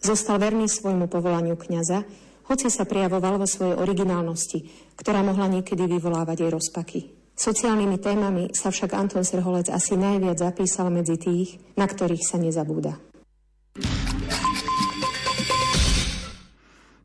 Zostal 0.02 0.38
verný 0.38 0.70
svojmu 0.70 1.11
povolaniu 1.11 1.56
kňaza, 1.56 2.04
hoci 2.46 2.70
sa 2.70 2.87
prijavoval 2.87 3.42
vo 3.42 3.46
svojej 3.49 3.75
originálnosti, 3.75 4.92
ktorá 4.94 5.23
mohla 5.26 5.50
niekedy 5.50 5.82
vyvolávať 5.90 6.46
aj 6.46 6.50
rozpaky. 6.54 7.00
Sociálnymi 7.37 7.99
témami 8.00 8.44
sa 8.56 8.73
však 8.73 8.96
Anton 8.96 9.26
Serholec 9.26 9.68
asi 9.68 9.99
najviac 9.99 10.40
zapísal 10.40 10.88
medzi 10.88 11.20
tých, 11.20 11.61
na 11.76 11.85
ktorých 11.85 12.25
sa 12.25 12.40
nezabúda. 12.40 12.96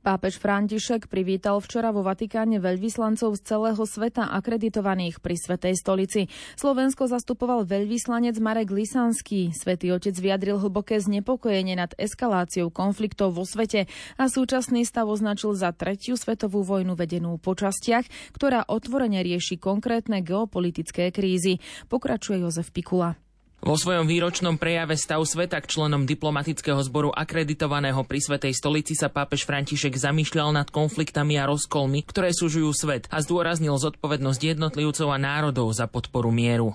Pápež 0.02 0.42
František 0.42 1.06
privítal 1.14 1.62
včera 1.62 1.94
vo 1.94 2.02
Vatikáne 2.02 2.58
veľvyslancov 2.58 3.38
z 3.38 3.42
celého 3.46 3.84
sveta 3.86 4.34
akreditovaných 4.34 5.22
pri 5.22 5.38
Svetej 5.38 5.78
stolici. 5.78 6.26
Slovensko 6.58 7.06
zastupoval 7.06 7.70
veľvyslanec 7.70 8.34
Marek 8.42 8.74
Lisanský. 8.74 9.54
Svetý 9.54 9.94
otec 9.94 10.18
vyjadril 10.18 10.58
hlboké 10.58 10.98
znepokojenie 10.98 11.78
nad 11.78 11.94
eskaláciou 12.02 12.74
konfliktov 12.74 13.38
vo 13.38 13.46
svete 13.46 13.86
a 14.18 14.26
súčasný 14.26 14.90
stav 14.90 15.06
označil 15.06 15.54
za 15.54 15.70
tretiu 15.70 16.18
svetovú 16.18 16.66
vojnu 16.66 16.98
vedenú 16.98 17.38
po 17.38 17.54
častiach, 17.54 18.10
ktorá 18.34 18.66
otvorene 18.66 19.22
rieši 19.22 19.62
konkrétne 19.62 20.26
geopolitické 20.26 21.14
krízy. 21.14 21.62
Pokračuje 21.94 22.42
Jozef 22.42 22.74
Pikula. 22.74 23.31
Vo 23.62 23.78
svojom 23.78 24.10
výročnom 24.10 24.58
prejave 24.58 24.98
stav 24.98 25.22
sveta 25.22 25.62
k 25.62 25.70
členom 25.70 26.10
diplomatického 26.10 26.82
zboru 26.82 27.14
akreditovaného 27.14 28.02
pri 28.10 28.18
Svetej 28.18 28.58
stolici 28.58 28.98
sa 28.98 29.06
pápež 29.06 29.46
František 29.46 30.02
zamýšľal 30.02 30.50
nad 30.50 30.74
konfliktami 30.74 31.38
a 31.38 31.46
rozkolmi, 31.46 32.02
ktoré 32.02 32.34
súžujú 32.34 32.74
svet 32.74 33.06
a 33.14 33.22
zdôraznil 33.22 33.78
zodpovednosť 33.78 34.58
jednotlivcov 34.58 35.14
a 35.14 35.22
národov 35.22 35.70
za 35.78 35.86
podporu 35.86 36.34
mieru. 36.34 36.74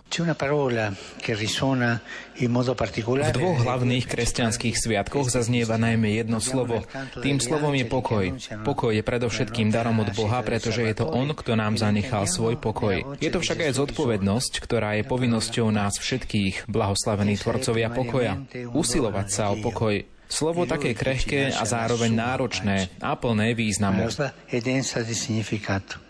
V 2.39 3.35
dvoch 3.35 3.59
hlavných 3.67 4.07
kresťanských 4.07 4.77
sviatkoch 4.79 5.27
zaznieva 5.27 5.83
najmä 5.83 6.23
jedno 6.23 6.39
slovo. 6.39 6.87
Tým 7.19 7.43
slovom 7.43 7.75
je 7.75 7.83
pokoj. 7.83 8.31
Pokoj 8.63 8.95
je 8.95 9.03
predovšetkým 9.03 9.75
darom 9.75 10.07
od 10.07 10.15
Boha, 10.15 10.39
pretože 10.47 10.87
je 10.87 11.03
to 11.03 11.11
On, 11.11 11.35
kto 11.35 11.59
nám 11.59 11.75
zanechal 11.83 12.31
svoj 12.31 12.55
pokoj. 12.63 13.03
Je 13.19 13.35
to 13.35 13.43
však 13.43 13.67
aj 13.67 13.73
zodpovednosť, 13.75 14.63
ktorá 14.63 14.95
je 15.03 15.03
povinnosťou 15.03 15.67
nás 15.75 15.99
všetkých, 15.99 16.71
blahoslavení 16.77 17.41
tvorcovia 17.41 17.89
pokoja, 17.89 18.37
usilovať 18.77 19.27
sa 19.33 19.49
o 19.49 19.57
pokoj. 19.57 19.97
Slovo 20.27 20.69
také 20.69 20.93
krehké 20.93 21.55
a 21.55 21.63
zároveň 21.65 22.13
náročné 22.13 22.93
a 23.01 23.15
plné 23.17 23.57
významu. 23.57 24.05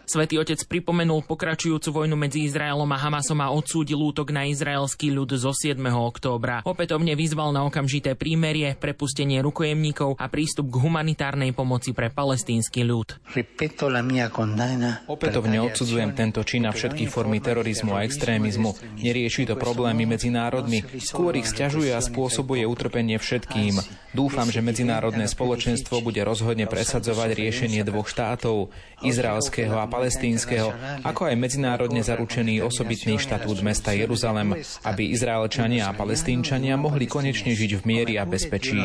Svetý 0.06 0.38
otec 0.38 0.62
pripomenul 0.70 1.26
pokračujúcu 1.26 1.90
vojnu 1.90 2.14
medzi 2.14 2.46
Izraelom 2.46 2.86
a 2.94 2.98
Hamasom 3.02 3.42
a 3.42 3.50
odsúdil 3.50 3.98
útok 3.98 4.30
na 4.30 4.46
izraelský 4.46 5.10
ľud 5.10 5.34
zo 5.34 5.50
7. 5.50 5.82
októbra. 5.82 6.62
Opätovne 6.62 7.18
vyzval 7.18 7.50
na 7.50 7.66
okamžité 7.66 8.14
prímerie, 8.14 8.78
prepustenie 8.78 9.42
rukojemníkov 9.42 10.14
a 10.22 10.30
prístup 10.30 10.70
k 10.70 10.78
humanitárnej 10.78 11.50
pomoci 11.50 11.90
pre 11.90 12.14
palestínsky 12.14 12.86
ľud. 12.86 13.18
Opätovne 15.10 15.58
odsudzujem 15.58 16.14
tento 16.14 16.46
čin 16.46 16.70
a 16.70 16.72
všetky 16.72 17.10
formy 17.10 17.42
terorizmu 17.42 17.98
a 17.98 18.06
extrémizmu. 18.06 19.02
Nerieši 19.02 19.50
to 19.50 19.58
problémy 19.58 20.06
medzi 20.06 20.30
národmi, 20.30 20.86
skôr 21.02 21.34
ich 21.34 21.50
stiažuje 21.50 21.90
a 21.90 21.98
spôsobuje 21.98 22.62
utrpenie 22.62 23.18
všetkým. 23.18 23.82
Dúfam, 24.14 24.46
že 24.54 24.62
medzinárodné 24.62 25.26
spoločenstvo 25.26 25.98
bude 25.98 26.22
rozhodne 26.22 26.70
presadzovať 26.70 27.34
riešenie 27.34 27.82
dvoch 27.82 28.06
štátov, 28.06 28.70
izraelského 29.02 29.76
a 29.76 29.95
palestínskeho, 29.96 30.68
ako 31.00 31.32
aj 31.32 31.36
medzinárodne 31.40 32.04
zaručený 32.04 32.60
osobitný 32.60 33.16
štatút 33.16 33.64
mesta 33.64 33.96
Jeruzalem, 33.96 34.60
aby 34.84 35.08
Izraelčania 35.08 35.88
a 35.88 35.96
palestínčania 35.96 36.76
mohli 36.76 37.08
konečne 37.08 37.56
žiť 37.56 37.80
v 37.80 37.82
miery 37.88 38.20
a 38.20 38.28
bezpečí. 38.28 38.76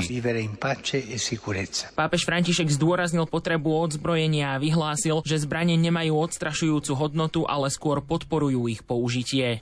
Pápež 1.92 2.22
František 2.24 2.72
zdôraznil 2.72 3.28
potrebu 3.28 3.92
odzbrojenia 3.92 4.56
a 4.56 4.62
vyhlásil, 4.62 5.20
že 5.28 5.44
zbranie 5.44 5.76
nemajú 5.76 6.16
odstrašujúcu 6.16 6.92
hodnotu, 6.96 7.44
ale 7.44 7.68
skôr 7.68 8.00
podporujú 8.00 8.72
ich 8.72 8.82
použitie. 8.88 9.60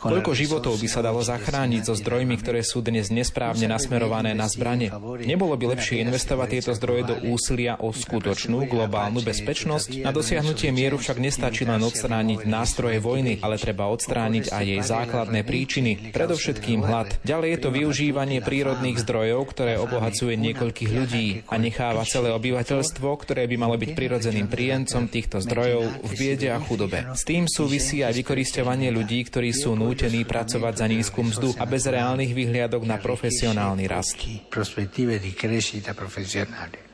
Koľko 0.00 0.30
životov 0.36 0.74
by 0.76 0.88
sa 0.90 1.00
dalo 1.00 1.20
zachrániť 1.24 1.82
so 1.88 1.94
zdrojmi, 1.96 2.36
ktoré 2.36 2.60
sú 2.60 2.84
dnes 2.84 3.08
nesprávne 3.08 3.70
nasmerované 3.70 4.36
na 4.36 4.50
zbranie? 4.50 4.92
Nebolo 5.24 5.56
by 5.56 5.78
lepšie 5.78 6.04
investovať 6.04 6.48
tieto 6.60 6.72
zdroje 6.76 7.02
do 7.08 7.14
úsilia 7.30 7.78
o 7.80 7.94
skutočnú 7.94 8.66
globálnu 8.66 9.22
bezpečnosť? 9.30 10.02
Na 10.02 10.10
dosiahnutie 10.10 10.74
mieru 10.74 10.98
však 10.98 11.22
nestačí 11.22 11.62
len 11.62 11.78
odstrániť 11.80 12.50
nástroje 12.50 12.98
vojny, 12.98 13.38
ale 13.40 13.56
treba 13.56 13.86
odstrániť 13.88 14.50
aj 14.50 14.64
jej 14.66 14.82
základné 14.82 15.40
príčiny, 15.46 16.10
predovšetkým 16.10 16.82
hlad. 16.82 17.22
Ďalej 17.22 17.48
je 17.54 17.58
to 17.62 17.70
využívanie 17.70 18.38
prírodných 18.42 18.98
zdrojov, 19.00 19.40
ktoré 19.54 19.78
obohacuje 19.78 20.34
niekoľkých 20.34 20.90
ľudí 20.90 21.26
a 21.46 21.54
necháva 21.56 22.02
celé 22.02 22.34
obyvateľstvo, 22.34 23.06
ktoré 23.06 23.46
by 23.46 23.56
malo 23.56 23.78
byť 23.78 23.90
prirodzeným 23.94 24.50
príjemcom 24.50 25.06
týchto 25.06 25.38
zdrojov 25.38 26.02
v 26.02 26.12
biede 26.18 26.50
a 26.50 26.58
chudobe. 26.58 27.06
S 27.14 27.22
tým 27.22 27.46
súvisí 27.46 28.02
aj 28.02 28.18
vykoristovanie 28.18 28.90
ľudí, 28.90 29.22
ktorí 29.22 29.54
sú 29.54 29.78
nútení 29.78 30.26
pracovať 30.26 30.74
za 30.74 30.86
nízku 30.90 31.22
mzdu 31.22 31.54
a 31.54 31.64
bez 31.68 31.86
reálnych 31.86 32.34
vyhliadok 32.34 32.82
na 32.82 32.98
profesionálny 32.98 33.86
rast. 33.86 34.18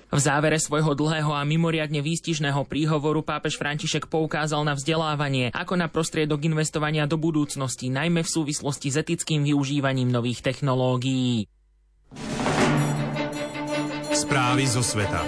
V 0.07 0.19
závere 0.23 0.55
svojho 0.63 0.95
dlhého 0.95 1.35
a 1.35 1.43
mimoriadne 1.43 1.99
výstižného 1.99 2.63
príhovoru 2.71 3.27
pápež 3.27 3.59
František 3.59 4.07
poukázal 4.07 4.63
na 4.63 4.79
vzdelávanie 4.79 5.51
ako 5.51 5.75
na 5.75 5.91
prostriedok 5.91 6.47
investovania 6.47 7.11
do 7.11 7.19
budúcnosti, 7.19 7.91
najmä 7.91 8.23
v 8.23 8.31
súvislosti 8.31 8.95
s 8.95 9.03
etickým 9.03 9.43
využívaním 9.43 10.07
nových 10.09 10.47
technológií. 10.47 11.51
Správy 14.15 14.65
zo 14.71 14.81
sveta. 14.81 15.21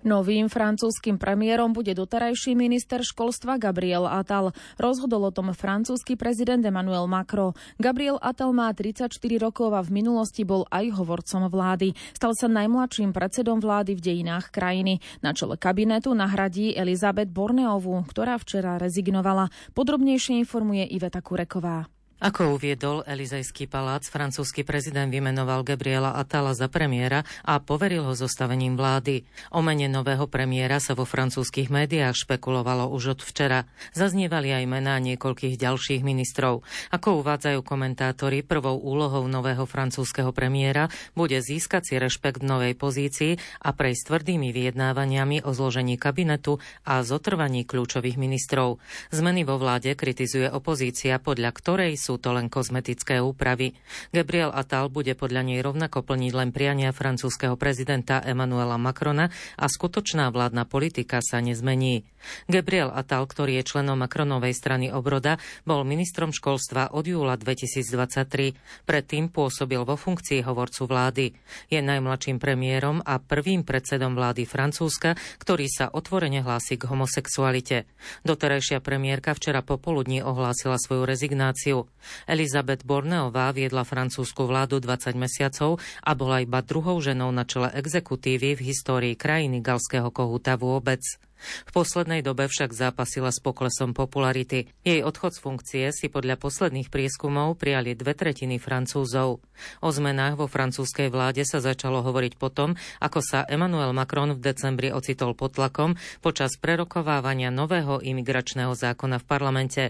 Novým 0.00 0.48
francúzským 0.48 1.20
premiérom 1.20 1.76
bude 1.76 1.92
doterajší 1.92 2.56
minister 2.56 3.04
školstva 3.04 3.60
Gabriel 3.60 4.08
Attal. 4.08 4.56
Rozhodol 4.80 5.28
o 5.28 5.34
tom 5.34 5.52
francúzsky 5.52 6.16
prezident 6.16 6.64
Emmanuel 6.64 7.04
Macron. 7.04 7.52
Gabriel 7.76 8.16
Attal 8.24 8.56
má 8.56 8.72
34 8.72 9.12
rokov 9.36 9.76
a 9.76 9.84
v 9.84 10.00
minulosti 10.00 10.40
bol 10.48 10.64
aj 10.72 10.96
hovorcom 10.96 11.52
vlády. 11.52 11.92
Stal 12.16 12.32
sa 12.32 12.48
najmladším 12.48 13.12
predsedom 13.12 13.60
vlády 13.60 13.92
v 13.92 14.00
dejinách 14.00 14.48
krajiny. 14.48 15.04
Na 15.20 15.36
čele 15.36 15.60
kabinetu 15.60 16.16
nahradí 16.16 16.72
Elizabeth 16.72 17.28
Borneovú, 17.28 18.00
ktorá 18.08 18.40
včera 18.40 18.80
rezignovala. 18.80 19.52
Podrobnejšie 19.76 20.40
informuje 20.40 20.88
Iveta 20.88 21.20
Kureková. 21.20 21.99
Ako 22.20 22.60
uviedol 22.60 23.00
Elizejský 23.08 23.64
palác, 23.64 24.04
francúzsky 24.04 24.60
prezident 24.60 25.08
vymenoval 25.08 25.64
Gabriela 25.64 26.12
Atala 26.20 26.52
za 26.52 26.68
premiéra 26.68 27.24
a 27.48 27.64
poveril 27.64 28.04
ho 28.04 28.12
zostavením 28.12 28.76
vlády. 28.76 29.24
O 29.56 29.64
mene 29.64 29.88
nového 29.88 30.28
premiéra 30.28 30.84
sa 30.84 30.92
vo 30.92 31.08
francúzskych 31.08 31.72
médiách 31.72 32.12
špekulovalo 32.12 32.92
už 32.92 33.16
od 33.16 33.20
včera. 33.24 33.64
Zaznievali 33.96 34.52
aj 34.52 34.64
mená 34.68 35.00
niekoľkých 35.00 35.56
ďalších 35.56 36.04
ministrov. 36.04 36.60
Ako 36.92 37.24
uvádzajú 37.24 37.64
komentátori, 37.64 38.44
prvou 38.44 38.76
úlohou 38.76 39.24
nového 39.24 39.64
francúzského 39.64 40.28
premiéra 40.36 40.92
bude 41.16 41.40
získať 41.40 41.82
si 41.88 41.94
rešpekt 41.96 42.44
v 42.44 42.52
novej 42.52 42.74
pozícii 42.76 43.40
a 43.64 43.72
prejsť 43.72 44.12
tvrdými 44.12 44.52
vyjednávaniami 44.52 45.48
o 45.48 45.56
zložení 45.56 45.96
kabinetu 45.96 46.60
a 46.84 47.00
zotrvaní 47.00 47.64
kľúčových 47.64 48.20
ministrov. 48.20 48.76
Zmeny 49.08 49.48
vo 49.48 49.56
vláde 49.56 49.96
kritizuje 49.96 50.52
opozícia, 50.52 51.16
podľa 51.16 51.56
ktorej 51.56 51.92
sú 51.96 52.09
sú 52.10 52.18
to 52.18 52.34
len 52.34 52.50
kozmetické 52.50 53.22
úpravy. 53.22 53.78
Gabriel 54.10 54.50
Attal 54.50 54.90
bude 54.90 55.14
podľa 55.14 55.46
nej 55.46 55.62
rovnako 55.62 56.02
plniť 56.02 56.32
len 56.34 56.50
priania 56.50 56.90
francúzského 56.90 57.54
prezidenta 57.54 58.18
Emmanuela 58.18 58.74
Macrona 58.82 59.30
a 59.54 59.70
skutočná 59.70 60.26
vládna 60.34 60.66
politika 60.66 61.22
sa 61.22 61.38
nezmení. 61.38 62.02
Gabriel 62.50 62.90
Attal, 62.90 63.22
ktorý 63.30 63.62
je 63.62 63.68
členom 63.70 63.94
Macronovej 63.94 64.58
strany 64.58 64.90
Obroda, 64.90 65.38
bol 65.62 65.86
ministrom 65.86 66.34
školstva 66.34 66.90
od 66.90 67.06
júla 67.06 67.38
2023. 67.38 68.58
Predtým 68.90 69.30
pôsobil 69.30 69.78
vo 69.86 69.94
funkcii 69.94 70.42
hovorcu 70.42 70.90
vlády. 70.90 71.30
Je 71.70 71.78
najmladším 71.78 72.42
premiérom 72.42 73.06
a 73.06 73.22
prvým 73.22 73.62
predsedom 73.62 74.18
vlády 74.18 74.50
Francúzska, 74.50 75.14
ktorý 75.38 75.70
sa 75.70 75.86
otvorene 75.94 76.42
hlási 76.42 76.74
k 76.74 76.90
homosexualite. 76.90 77.86
Doterajšia 78.26 78.82
premiérka 78.82 79.30
včera 79.30 79.62
popoludní 79.62 80.26
ohlásila 80.26 80.74
svoju 80.74 81.06
rezignáciu. 81.06 81.86
Elizabeth 82.26 82.82
Borneová 82.82 83.52
viedla 83.54 83.86
francúzsku 83.86 84.44
vládu 84.44 84.82
20 84.82 85.14
mesiacov 85.16 85.78
a 86.02 86.12
bola 86.16 86.42
iba 86.42 86.60
druhou 86.64 86.98
ženou 86.98 87.30
na 87.30 87.46
čele 87.46 87.70
exekutívy 87.72 88.58
v 88.58 88.64
histórii 88.74 89.14
krajiny 89.14 89.62
galského 89.62 90.10
kohúta 90.10 90.58
vôbec. 90.58 91.00
V 91.40 91.70
poslednej 91.72 92.20
dobe 92.20 92.46
však 92.46 92.76
zápasila 92.76 93.32
s 93.32 93.40
poklesom 93.40 93.96
popularity. 93.96 94.68
Jej 94.84 95.00
odchod 95.02 95.32
z 95.36 95.40
funkcie 95.40 95.84
si 95.90 96.06
podľa 96.12 96.36
posledných 96.36 96.92
prieskumov 96.92 97.56
prijali 97.56 97.96
dve 97.96 98.12
tretiny 98.12 98.60
Francúzov. 98.60 99.40
O 99.80 99.88
zmenách 99.88 100.40
vo 100.40 100.46
francúzskej 100.48 101.08
vláde 101.08 101.44
sa 101.48 101.60
začalo 101.60 102.00
hovoriť 102.04 102.36
potom, 102.36 102.76
ako 103.00 103.20
sa 103.20 103.44
Emmanuel 103.48 103.92
Macron 103.96 104.36
v 104.36 104.40
decembri 104.40 104.92
ocitol 104.92 105.32
pod 105.32 105.56
tlakom 105.56 105.96
počas 106.20 106.56
prerokovávania 106.60 107.48
nového 107.48 108.00
imigračného 108.00 108.72
zákona 108.76 109.20
v 109.20 109.28
parlamente. 109.28 109.82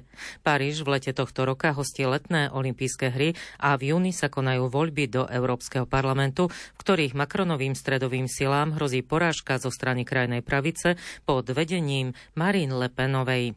Paríž 0.42 0.82
v 0.86 0.98
lete 0.98 1.12
tohto 1.14 1.46
roka 1.46 1.74
hostí 1.74 2.06
letné 2.06 2.50
olympijské 2.50 3.10
hry 3.10 3.34
a 3.58 3.74
v 3.74 3.94
júni 3.94 4.14
sa 4.14 4.30
konajú 4.30 4.70
voľby 4.70 5.10
do 5.10 5.22
Európskeho 5.26 5.86
parlamentu, 5.86 6.48
v 6.50 6.80
ktorých 6.80 7.18
Macronovým 7.18 7.74
stredovým 7.74 8.30
silám 8.30 8.74
hrozí 8.76 9.02
porážka 9.02 9.58
zo 9.58 9.72
strany 9.72 10.06
krajnej 10.06 10.42
pravice 10.44 10.96
po 11.26 11.39
pod 11.40 11.56
vedením 11.56 12.12
Marine 12.36 12.76
Le 12.76 12.92
Penovej. 12.92 13.56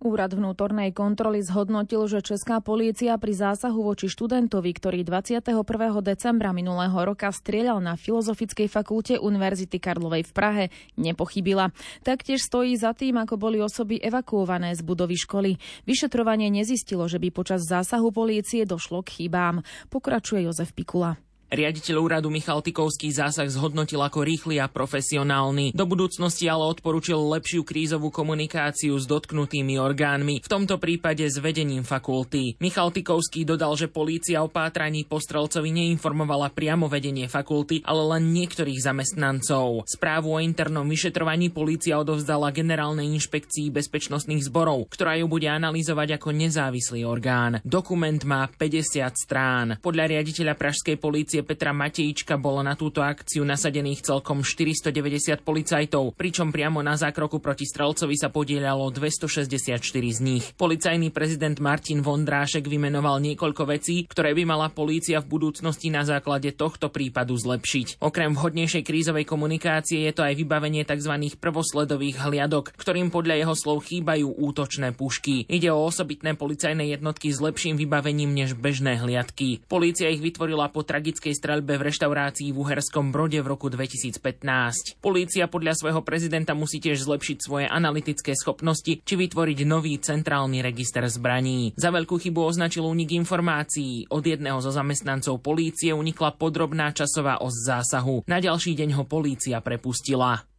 Úrad 0.00 0.32
vnútornej 0.32 0.92
kontroly 0.92 1.40
zhodnotil, 1.40 2.04
že 2.08 2.24
Česká 2.24 2.60
polícia 2.60 3.16
pri 3.16 3.36
zásahu 3.36 3.84
voči 3.84 4.08
študentovi, 4.08 4.72
ktorý 4.72 5.00
21. 5.04 5.64
decembra 6.04 6.52
minulého 6.52 6.92
roka 6.92 7.28
strieľal 7.32 7.80
na 7.80 7.96
Filozofickej 7.96 8.68
fakulte 8.68 9.16
Univerzity 9.16 9.76
Karlovej 9.80 10.28
v 10.28 10.32
Prahe, 10.32 10.64
nepochybila. 11.00 11.72
Taktiež 12.04 12.44
stojí 12.44 12.76
za 12.76 12.92
tým, 12.92 13.16
ako 13.16 13.40
boli 13.40 13.60
osoby 13.64 13.96
evakuované 14.00 14.76
z 14.76 14.84
budovy 14.84 15.16
školy. 15.20 15.50
Vyšetrovanie 15.88 16.52
nezistilo, 16.52 17.04
že 17.08 17.20
by 17.20 17.28
počas 17.32 17.64
zásahu 17.64 18.12
polície 18.12 18.64
došlo 18.68 19.04
k 19.04 19.24
chybám. 19.24 19.64
Pokračuje 19.88 20.48
Jozef 20.48 20.72
Pikula. 20.72 21.29
Riaditeľ 21.50 21.96
úradu 21.98 22.30
Michal 22.30 22.62
Tikovský 22.62 23.10
zásah 23.10 23.50
zhodnotil 23.50 23.98
ako 23.98 24.22
rýchly 24.22 24.62
a 24.62 24.70
profesionálny. 24.70 25.74
Do 25.74 25.82
budúcnosti 25.82 26.46
ale 26.46 26.62
odporučil 26.62 27.18
lepšiu 27.18 27.66
krízovú 27.66 28.14
komunikáciu 28.14 28.94
s 28.94 29.10
dotknutými 29.10 29.74
orgánmi, 29.74 30.46
v 30.46 30.48
tomto 30.48 30.78
prípade 30.78 31.26
s 31.26 31.42
vedením 31.42 31.82
fakulty. 31.82 32.54
Michal 32.62 32.94
Tikovský 32.94 33.42
dodal, 33.42 33.74
že 33.74 33.90
polícia 33.90 34.38
o 34.46 34.46
pátraní 34.46 35.02
postrelcovi 35.10 35.74
neinformovala 35.74 36.54
priamo 36.54 36.86
vedenie 36.86 37.26
fakulty, 37.26 37.82
ale 37.82 38.14
len 38.14 38.30
niektorých 38.30 38.86
zamestnancov. 38.86 39.90
Správu 39.90 40.38
o 40.38 40.38
internom 40.38 40.86
vyšetrovaní 40.86 41.50
polícia 41.50 41.98
odovzdala 41.98 42.54
Generálnej 42.54 43.10
inšpekcii 43.10 43.74
bezpečnostných 43.74 44.46
zborov, 44.46 44.86
ktorá 44.94 45.18
ju 45.18 45.26
bude 45.26 45.50
analyzovať 45.50 46.14
ako 46.14 46.30
nezávislý 46.30 47.02
orgán. 47.02 47.58
Dokument 47.66 48.22
má 48.22 48.46
50 48.46 49.02
strán. 49.18 49.66
Podľa 49.82 50.14
riaditeľa 50.14 50.54
pražskej 50.54 50.94
polície 50.94 51.39
policie 51.40 51.48
Petra 51.60 51.72
Matejíčka 51.72 52.36
bolo 52.36 52.60
na 52.60 52.76
túto 52.76 53.00
akciu 53.00 53.42
nasadených 53.44 54.04
celkom 54.04 54.44
490 54.44 55.40
policajtov, 55.40 56.12
pričom 56.14 56.52
priamo 56.52 56.84
na 56.84 56.94
zákroku 56.96 57.40
proti 57.40 57.64
strelcovi 57.64 58.14
sa 58.16 58.28
podielalo 58.28 58.92
264 58.92 59.80
z 59.88 60.20
nich. 60.20 60.44
Policajný 60.56 61.08
prezident 61.10 61.56
Martin 61.58 62.04
Vondrášek 62.04 62.68
vymenoval 62.68 63.24
niekoľko 63.24 63.62
vecí, 63.66 64.04
ktoré 64.04 64.36
by 64.36 64.42
mala 64.44 64.68
polícia 64.68 65.20
v 65.20 65.30
budúcnosti 65.32 65.88
na 65.88 66.04
základe 66.04 66.52
tohto 66.52 66.92
prípadu 66.92 67.36
zlepšiť. 67.36 68.00
Okrem 68.04 68.36
vhodnejšej 68.36 68.84
krízovej 68.84 69.24
komunikácie 69.24 70.04
je 70.06 70.12
to 70.12 70.22
aj 70.22 70.36
vybavenie 70.36 70.84
tzv. 70.84 71.14
prvosledových 71.40 72.20
hliadok, 72.20 72.76
ktorým 72.76 73.08
podľa 73.08 73.34
jeho 73.40 73.54
slov 73.56 73.88
chýbajú 73.88 74.28
útočné 74.36 74.92
pušky. 74.92 75.48
Ide 75.48 75.72
o 75.72 75.88
osobitné 75.88 76.36
policajné 76.36 76.92
jednotky 76.92 77.32
s 77.32 77.40
lepším 77.40 77.80
vybavením 77.80 78.32
než 78.32 78.54
bežné 78.54 79.00
hliadky. 79.00 79.64
Polícia 79.66 80.12
ich 80.12 80.22
vytvorila 80.22 80.68
po 80.68 80.84
tragickej 80.84 81.29
vojenskej 81.30 81.62
streľbe 81.62 81.78
v 81.78 81.86
reštaurácii 81.86 82.48
v 82.50 82.58
Uherskom 82.58 83.14
Brode 83.14 83.38
v 83.38 83.46
roku 83.46 83.70
2015. 83.70 84.98
Polícia 84.98 85.46
podľa 85.46 85.78
svojho 85.78 86.02
prezidenta 86.02 86.58
musí 86.58 86.82
tiež 86.82 87.06
zlepšiť 87.06 87.38
svoje 87.38 87.66
analytické 87.70 88.34
schopnosti 88.34 88.98
či 88.98 89.14
vytvoriť 89.14 89.58
nový 89.62 89.94
centrálny 90.02 90.58
register 90.58 91.06
zbraní. 91.06 91.70
Za 91.78 91.94
veľkú 91.94 92.18
chybu 92.18 92.42
označil 92.42 92.82
únik 92.82 93.14
informácií. 93.14 94.10
Od 94.10 94.24
jedného 94.26 94.58
zo 94.58 94.74
zamestnancov 94.74 95.38
polície 95.38 95.94
unikla 95.94 96.34
podrobná 96.34 96.90
časová 96.90 97.38
os 97.38 97.54
zásahu. 97.62 98.26
Na 98.26 98.42
ďalší 98.42 98.74
deň 98.74 98.98
ho 98.98 99.04
polícia 99.06 99.62
prepustila. 99.62 100.49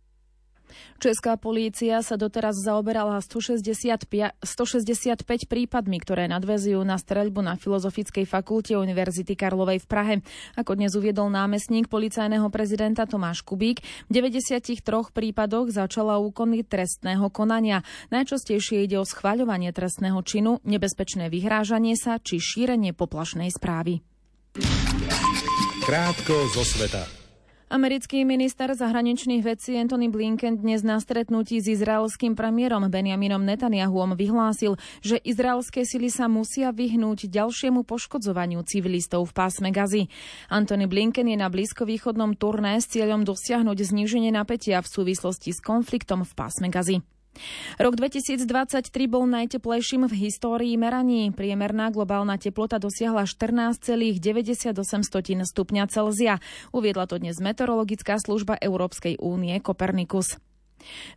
Česká 1.01 1.37
polícia 1.37 2.01
sa 2.03 2.15
doteraz 2.19 2.59
zaoberala 2.61 3.19
165, 3.19 4.07
165 4.41 5.23
prípadmi, 5.47 5.97
ktoré 6.01 6.27
nadvezujú 6.29 6.81
na 6.81 6.99
streľbu 6.99 7.41
na 7.45 7.53
Filozofickej 7.55 8.25
fakulte 8.27 8.75
Univerzity 8.75 9.37
Karlovej 9.37 9.83
v 9.83 9.87
Prahe. 9.87 10.15
Ako 10.57 10.75
dnes 10.75 10.93
uviedol 10.97 11.31
námestník 11.31 11.87
policajného 11.87 12.47
prezidenta 12.49 13.05
Tomáš 13.05 13.41
Kubík, 13.45 13.83
v 14.07 14.11
93 14.11 14.81
prípadoch 15.13 15.71
začala 15.71 16.17
úkony 16.19 16.65
trestného 16.65 17.29
konania. 17.29 17.85
Najčastejšie 18.09 18.85
ide 18.85 18.97
o 18.97 19.05
schváľovanie 19.05 19.69
trestného 19.71 20.19
činu, 20.25 20.59
nebezpečné 20.63 21.29
vyhrážanie 21.29 21.93
sa 21.95 22.17
či 22.17 22.41
šírenie 22.41 22.91
poplašnej 22.91 23.51
správy. 23.53 24.03
Krátko 25.81 26.35
zo 26.51 26.63
sveta. 26.67 27.20
Americký 27.71 28.27
minister 28.27 28.67
zahraničných 28.75 29.47
vecí 29.47 29.79
Anthony 29.79 30.11
Blinken 30.11 30.59
dnes 30.59 30.83
na 30.83 30.99
stretnutí 30.99 31.63
s 31.63 31.71
izraelským 31.71 32.35
premiérom 32.35 32.83
Benjaminom 32.91 33.39
Netanyahuom 33.47 34.19
vyhlásil, 34.19 34.75
že 34.99 35.15
izraelské 35.23 35.87
sily 35.87 36.11
sa 36.11 36.27
musia 36.27 36.75
vyhnúť 36.75 37.31
ďalšiemu 37.31 37.87
poškodzovaniu 37.87 38.59
civilistov 38.67 39.31
v 39.31 39.35
pásme 39.39 39.71
Gazy. 39.71 40.11
Anthony 40.51 40.83
Blinken 40.83 41.31
je 41.31 41.39
na 41.39 41.47
blízkovýchodnom 41.47 42.35
turné 42.35 42.75
s 42.75 42.91
cieľom 42.91 43.23
dosiahnuť 43.23 43.87
zníženie 43.87 44.35
napätia 44.35 44.83
v 44.83 44.91
súvislosti 44.91 45.55
s 45.55 45.63
konfliktom 45.63 46.27
v 46.27 46.31
pásme 46.35 46.67
Gazy. 46.67 46.99
Rok 47.81 47.97
2023 47.97 48.91
bol 49.07 49.25
najteplejším 49.25 50.05
v 50.05 50.13
histórii 50.29 50.75
meraní. 50.77 51.31
Priemerná 51.33 51.89
globálna 51.89 52.37
teplota 52.37 52.77
dosiahla 52.77 53.25
14,98 53.25 54.77
stupňa 55.47 55.83
Celzia. 55.89 56.37
Uviedla 56.75 57.07
to 57.07 57.17
dnes 57.17 57.41
meteorologická 57.41 58.19
služba 58.21 58.59
Európskej 58.59 59.17
únie 59.17 59.57
Kopernikus. 59.63 60.37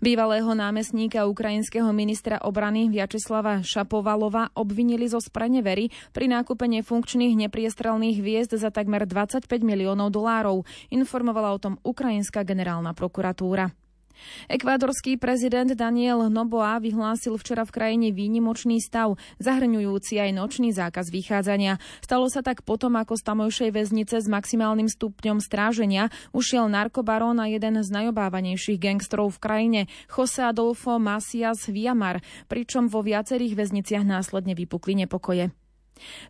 Bývalého 0.04 0.52
námestníka 0.52 1.24
ukrajinského 1.24 1.88
ministra 1.96 2.36
obrany 2.44 2.92
Vyacheslava 2.92 3.64
Šapovalova 3.64 4.52
obvinili 4.52 5.08
zo 5.08 5.20
spranevery 5.24 5.88
pri 6.12 6.28
nákupe 6.28 6.68
nefunkčných 6.68 7.48
nepriestrelných 7.48 8.20
hviezd 8.20 8.60
za 8.60 8.68
takmer 8.68 9.08
25 9.08 9.48
miliónov 9.64 10.12
dolárov, 10.12 10.68
informovala 10.92 11.56
o 11.56 11.58
tom 11.60 11.74
ukrajinská 11.80 12.44
generálna 12.44 12.92
prokuratúra. 12.92 13.72
Ekvádorský 14.46 15.16
prezident 15.16 15.70
Daniel 15.72 16.28
Noboa 16.30 16.78
vyhlásil 16.78 17.34
včera 17.40 17.66
v 17.66 17.74
krajine 17.74 18.08
výnimočný 18.12 18.78
stav, 18.78 19.16
zahrňujúci 19.42 20.20
aj 20.20 20.30
nočný 20.36 20.70
zákaz 20.70 21.10
vychádzania. 21.10 21.82
Stalo 22.04 22.28
sa 22.28 22.44
tak 22.44 22.62
potom, 22.62 22.94
ako 23.00 23.16
z 23.18 23.22
tamojšej 23.24 23.70
väznice 23.72 24.16
s 24.20 24.26
maximálnym 24.30 24.86
stupňom 24.86 25.40
stráženia 25.40 26.12
ušiel 26.36 26.70
narkobarón 26.70 27.40
a 27.40 27.50
jeden 27.50 27.80
z 27.80 27.88
najobávanejších 27.90 28.78
gangstrov 28.78 29.34
v 29.34 29.42
krajine, 29.42 29.80
Jose 30.12 30.44
Adolfo 30.44 31.00
Macias 31.00 31.66
Viamar, 31.66 32.22
pričom 32.46 32.86
vo 32.86 33.02
viacerých 33.02 33.56
väzniciach 33.56 34.04
následne 34.06 34.52
vypukli 34.52 34.94
nepokoje. 35.04 35.63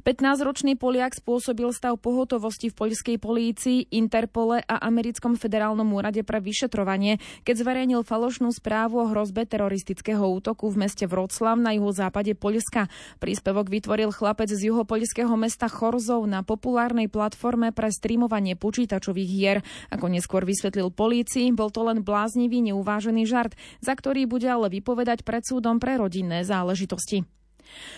15-ročný 0.04 0.76
Poliak 0.76 1.16
spôsobil 1.16 1.68
stav 1.72 1.96
pohotovosti 1.96 2.68
v 2.68 2.76
poľskej 2.76 3.16
polícii, 3.16 3.78
Interpole 3.96 4.60
a 4.60 4.84
Americkom 4.84 5.40
federálnom 5.40 5.88
úrade 5.96 6.20
pre 6.20 6.38
vyšetrovanie, 6.44 7.18
keď 7.42 7.64
zverejnil 7.64 8.04
falošnú 8.04 8.52
správu 8.52 9.00
o 9.00 9.06
hrozbe 9.10 9.48
teroristického 9.48 10.20
útoku 10.20 10.68
v 10.68 10.84
meste 10.84 11.08
Vroclav 11.08 11.56
na 11.56 11.72
juhozápade 11.72 12.36
Poľska. 12.36 12.92
Príspevok 13.18 13.72
vytvoril 13.72 14.12
chlapec 14.12 14.52
z 14.52 14.68
juhopoľského 14.68 15.32
mesta 15.40 15.72
Chorzov 15.72 16.28
na 16.28 16.44
populárnej 16.44 17.08
platforme 17.08 17.72
pre 17.72 17.88
streamovanie 17.88 18.54
počítačových 18.60 19.30
hier. 19.30 19.58
Ako 19.88 20.12
neskôr 20.12 20.44
vysvetlil 20.44 20.92
polícii, 20.92 21.50
bol 21.56 21.72
to 21.72 21.84
len 21.88 22.04
bláznivý, 22.04 22.60
neuvážený 22.72 23.24
žart, 23.24 23.56
za 23.80 23.96
ktorý 23.96 24.28
bude 24.28 24.46
ale 24.46 24.68
vypovedať 24.68 25.24
pred 25.24 25.42
súdom 25.44 25.80
pre 25.80 25.96
rodinné 25.96 26.44
záležitosti. 26.44 27.24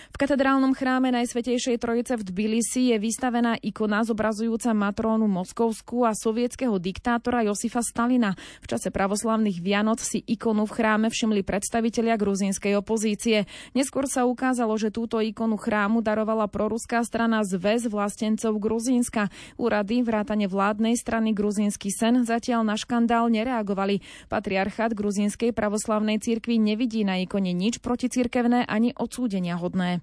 V 0.09 0.17
katedrálnom 0.17 0.73
chráme 0.73 1.13
Najsvetejšej 1.13 1.77
Trojice 1.77 2.17
v 2.17 2.25
Tbilisi 2.25 2.89
je 2.89 2.97
vystavená 2.97 3.59
ikona 3.61 4.01
zobrazujúca 4.01 4.73
matrónu 4.73 5.29
Moskovskú 5.29 6.07
a 6.07 6.17
sovietského 6.17 6.75
diktátora 6.81 7.45
Josifa 7.45 7.85
Stalina. 7.85 8.33
V 8.63 8.67
čase 8.71 8.89
pravoslavných 8.89 9.61
Vianoc 9.61 10.01
si 10.01 10.25
ikonu 10.25 10.65
v 10.65 10.73
chráme 10.73 11.07
všimli 11.13 11.45
predstavitelia 11.45 12.17
gruzínskej 12.17 12.73
opozície. 12.79 13.45
Neskôr 13.77 14.09
sa 14.09 14.25
ukázalo, 14.25 14.73
že 14.79 14.89
túto 14.89 15.21
ikonu 15.21 15.59
chrámu 15.59 16.01
darovala 16.01 16.49
proruská 16.49 17.05
strana 17.05 17.45
Zväz 17.45 17.85
vlastencov 17.85 18.57
Gruzínska. 18.57 19.29
Úrady 19.61 20.01
vrátane 20.01 20.49
vládnej 20.49 20.97
strany 20.97 21.35
Gruzínsky 21.35 21.93
sen 21.93 22.25
zatiaľ 22.25 22.65
na 22.65 22.75
škandál 22.79 23.29
nereagovali. 23.29 24.01
Patriarchát 24.27 24.97
gruzínskej 24.97 25.53
pravoslavnej 25.53 26.17
cirkvi 26.17 26.57
nevidí 26.57 27.05
na 27.05 27.21
ikone 27.21 27.53
nič 27.53 27.79
proticirkevné 27.83 28.65
ani 28.65 28.95
odsúdenia 28.97 29.59
hodné. 29.67 29.99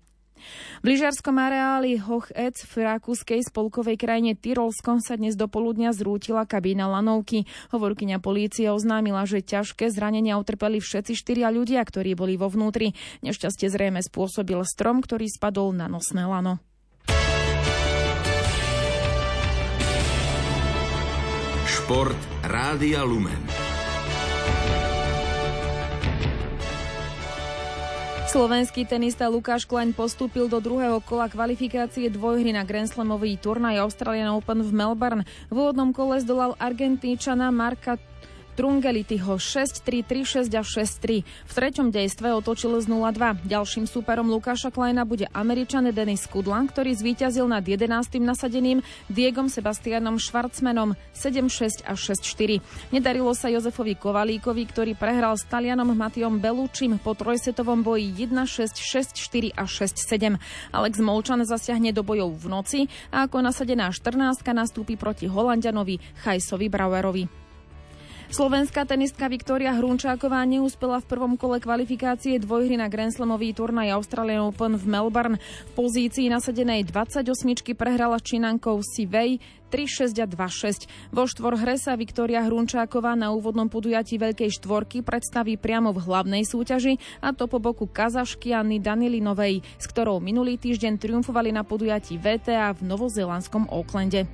V 0.85 0.92
lyžiarskom 0.92 1.40
areáli 1.40 1.96
Hochec 1.96 2.61
v 2.68 2.74
rakúskej 2.85 3.40
spolkovej 3.48 3.96
krajine 3.96 4.37
Tyrolskom 4.37 5.00
sa 5.00 5.16
dnes 5.16 5.40
do 5.40 5.48
poludnia 5.48 5.96
zrútila 5.96 6.44
kabína 6.44 6.85
lanovky. 6.85 7.48
Hovorkyňa 7.72 8.20
polície 8.20 8.68
oznámila, 8.68 9.24
že 9.24 9.40
ťažké 9.40 9.88
zranenia 9.88 10.37
utrpeli 10.37 10.85
všetci 10.85 11.16
štyria 11.16 11.48
ľudia, 11.48 11.81
ktorí 11.81 12.12
boli 12.12 12.37
vo 12.37 12.53
vnútri. 12.53 12.92
Nešťastie 13.24 13.72
zrejme 13.72 14.05
spôsobil 14.05 14.61
strom, 14.68 15.00
ktorý 15.00 15.33
spadol 15.33 15.72
na 15.72 15.88
nosné 15.88 16.29
lano. 16.29 16.61
Šport 21.64 22.20
Rádia 22.44 23.00
Lumen. 23.05 23.63
Slovenský 28.35 28.83
tenista 28.83 29.31
Lukáš 29.31 29.62
Klein 29.62 29.94
postúpil 29.94 30.51
do 30.51 30.59
druhého 30.59 30.99
kola 31.07 31.31
kvalifikácie 31.31 32.11
dvojhry 32.11 32.51
na 32.51 32.66
Grand 32.66 32.90
Slamový 32.90 33.38
turnaj 33.38 33.79
Australian 33.79 34.35
Open 34.35 34.59
v 34.59 34.75
Melbourne. 34.75 35.23
V 35.47 35.55
úvodnom 35.55 35.94
kole 35.94 36.18
zdolal 36.18 36.59
Argentínčana 36.59 37.55
Marka 37.55 37.94
Trungelityho 38.54 39.34
6-3, 39.36 40.06
3-6 40.06 40.54
a 40.54 40.62
6-3. 40.62 41.26
V 41.26 41.52
treťom 41.52 41.90
dejstve 41.90 42.30
otočil 42.34 42.78
z 42.78 42.86
0-2. 42.86 43.44
Ďalším 43.46 43.90
súperom 43.90 44.30
Lukáša 44.30 44.70
Kleina 44.70 45.02
bude 45.02 45.26
Američan 45.34 45.90
Denis 45.90 46.30
Kudla, 46.30 46.62
ktorý 46.70 46.94
zvíťazil 46.94 47.50
nad 47.50 47.66
11. 47.66 47.90
nasadeným 48.22 48.80
Diegom 49.10 49.50
Sebastianom 49.50 50.22
Schwarzmanom 50.22 50.94
7-6 51.12 51.82
a 51.82 51.98
6-4. 51.98 52.62
Nedarilo 52.94 53.34
sa 53.34 53.50
Jozefovi 53.50 53.98
Kovalíkovi, 53.98 54.64
ktorý 54.70 54.92
prehral 54.94 55.34
s 55.34 55.44
Talianom 55.50 55.90
Matiom 55.90 56.38
Belučím 56.38 57.02
po 57.02 57.18
trojsetovom 57.18 57.82
boji 57.82 58.14
1-6, 58.30 58.78
6-4 58.78 59.52
a 59.52 59.66
6-7. 59.66 60.38
Alex 60.70 60.94
Molčan 61.02 61.42
zasiahne 61.42 61.90
do 61.90 62.06
bojov 62.06 62.38
v 62.38 62.46
noci 62.46 62.80
a 63.10 63.26
ako 63.26 63.42
nasadená 63.42 63.90
14 63.90 64.46
nastúpi 64.54 64.94
proti 64.94 65.26
Holandianovi 65.26 65.98
Chajsovi 66.22 66.70
Brauerovi. 66.70 67.43
Slovenská 68.32 68.88
tenistka 68.88 69.28
Viktória 69.28 69.76
Hrunčáková 69.76 70.40
neúspela 70.48 71.02
v 71.02 71.08
prvom 71.10 71.34
kole 71.37 71.60
kvalifikácie 71.60 72.40
dvojhry 72.40 72.80
na 72.80 72.88
Grand 72.88 73.12
Slamový 73.12 73.52
turnaj 73.52 73.92
Australian 73.92 74.48
Open 74.48 74.80
v 74.80 74.84
Melbourne. 74.88 75.37
V 75.40 75.72
pozícii 75.76 76.32
nasadenej 76.32 76.88
28 76.88 77.26
prehrala 77.76 78.16
Činankou 78.16 78.80
Sivej 78.80 79.44
3-6 79.68 80.22
a 80.22 80.26
2-6. 80.30 80.87
Vo 81.10 81.26
štvorhre 81.26 81.74
sa 81.76 81.98
Viktória 81.98 82.40
Hrunčáková 82.46 83.18
na 83.18 83.34
úvodnom 83.34 83.66
podujatí 83.66 84.16
Veľkej 84.16 84.62
štvorky 84.62 85.02
predstaví 85.02 85.58
priamo 85.58 85.90
v 85.90 86.06
hlavnej 86.06 86.46
súťaži 86.46 86.96
a 87.18 87.34
to 87.34 87.50
po 87.50 87.58
boku 87.58 87.90
Kazašky 87.90 88.54
Anny 88.54 88.78
Danilinovej, 88.78 89.66
s 89.76 89.84
ktorou 89.90 90.22
minulý 90.22 90.56
týždeň 90.62 90.96
triumfovali 91.02 91.50
na 91.50 91.66
podujatí 91.66 92.16
VTA 92.22 92.70
v 92.72 92.80
novozelandskom 92.87 93.66
Aucklande. 93.66 94.30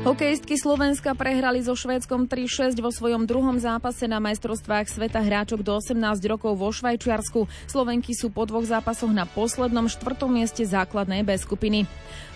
Hokejistky 0.00 0.56
Slovenska 0.56 1.12
prehrali 1.12 1.60
so 1.60 1.76
Švédskom 1.76 2.24
3-6 2.24 2.80
vo 2.80 2.88
svojom 2.88 3.28
druhom 3.28 3.60
zápase 3.60 4.08
na 4.08 4.16
majstrovstvách 4.16 4.88
sveta 4.88 5.20
hráčok 5.20 5.60
do 5.60 5.76
18 5.76 6.24
rokov 6.24 6.56
vo 6.56 6.72
Švajčiarsku. 6.72 7.44
Slovenky 7.68 8.16
sú 8.16 8.32
po 8.32 8.48
dvoch 8.48 8.64
zápasoch 8.64 9.12
na 9.12 9.28
poslednom 9.28 9.92
štvrtom 9.92 10.32
mieste 10.32 10.64
základnej 10.64 11.20
B 11.20 11.36
skupiny. 11.36 11.84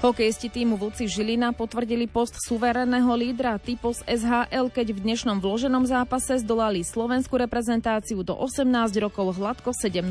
Hokejisti 0.04 0.52
týmu 0.52 0.76
Vlci 0.76 1.08
Žilina 1.08 1.56
potvrdili 1.56 2.04
post 2.04 2.36
suverénneho 2.36 3.08
lídra 3.16 3.56
typos 3.56 4.04
SHL, 4.04 4.68
keď 4.68 4.92
v 4.92 5.00
dnešnom 5.00 5.40
vloženom 5.40 5.88
zápase 5.88 6.44
zdolali 6.44 6.84
slovenskú 6.84 7.40
reprezentáciu 7.40 8.20
do 8.20 8.36
18 8.36 8.68
rokov 9.00 9.40
hladko 9.40 9.72
7-0. 9.72 10.04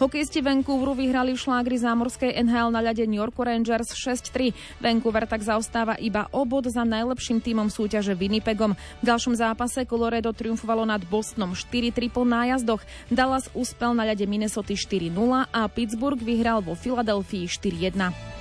Hokejisti 0.00 0.40
Vancouveru 0.40 0.96
vyhrali 0.96 1.36
v 1.36 1.76
zámorskej 1.76 2.40
NHL 2.40 2.72
na 2.72 2.80
ľade 2.80 3.04
New 3.04 3.20
York 3.20 3.36
Rangers 3.36 3.92
6-3. 3.92 4.80
Vancouver 4.80 5.28
tak 5.28 5.44
zaostáva 5.44 6.00
iba 6.00 6.24
obod 6.32 6.69
za 6.70 6.86
najlepším 6.86 7.42
týmom 7.42 7.68
súťaže 7.68 8.14
Winnipegom. 8.14 8.78
V 8.78 9.04
ďalšom 9.04 9.34
zápase 9.34 9.82
Colorado 9.84 10.30
triumfovalo 10.30 10.86
nad 10.86 11.02
Bostonom 11.02 11.58
4-3 11.58 12.08
po 12.08 12.22
nájazdoch. 12.22 12.80
Dallas 13.10 13.50
uspel 13.52 13.92
na 13.92 14.06
ľade 14.06 14.24
Minnesota 14.30 14.72
4-0 14.72 15.10
a 15.50 15.60
Pittsburgh 15.66 16.22
vyhral 16.22 16.62
vo 16.62 16.78
Filadelfii 16.78 17.50
4-1. 17.50 18.39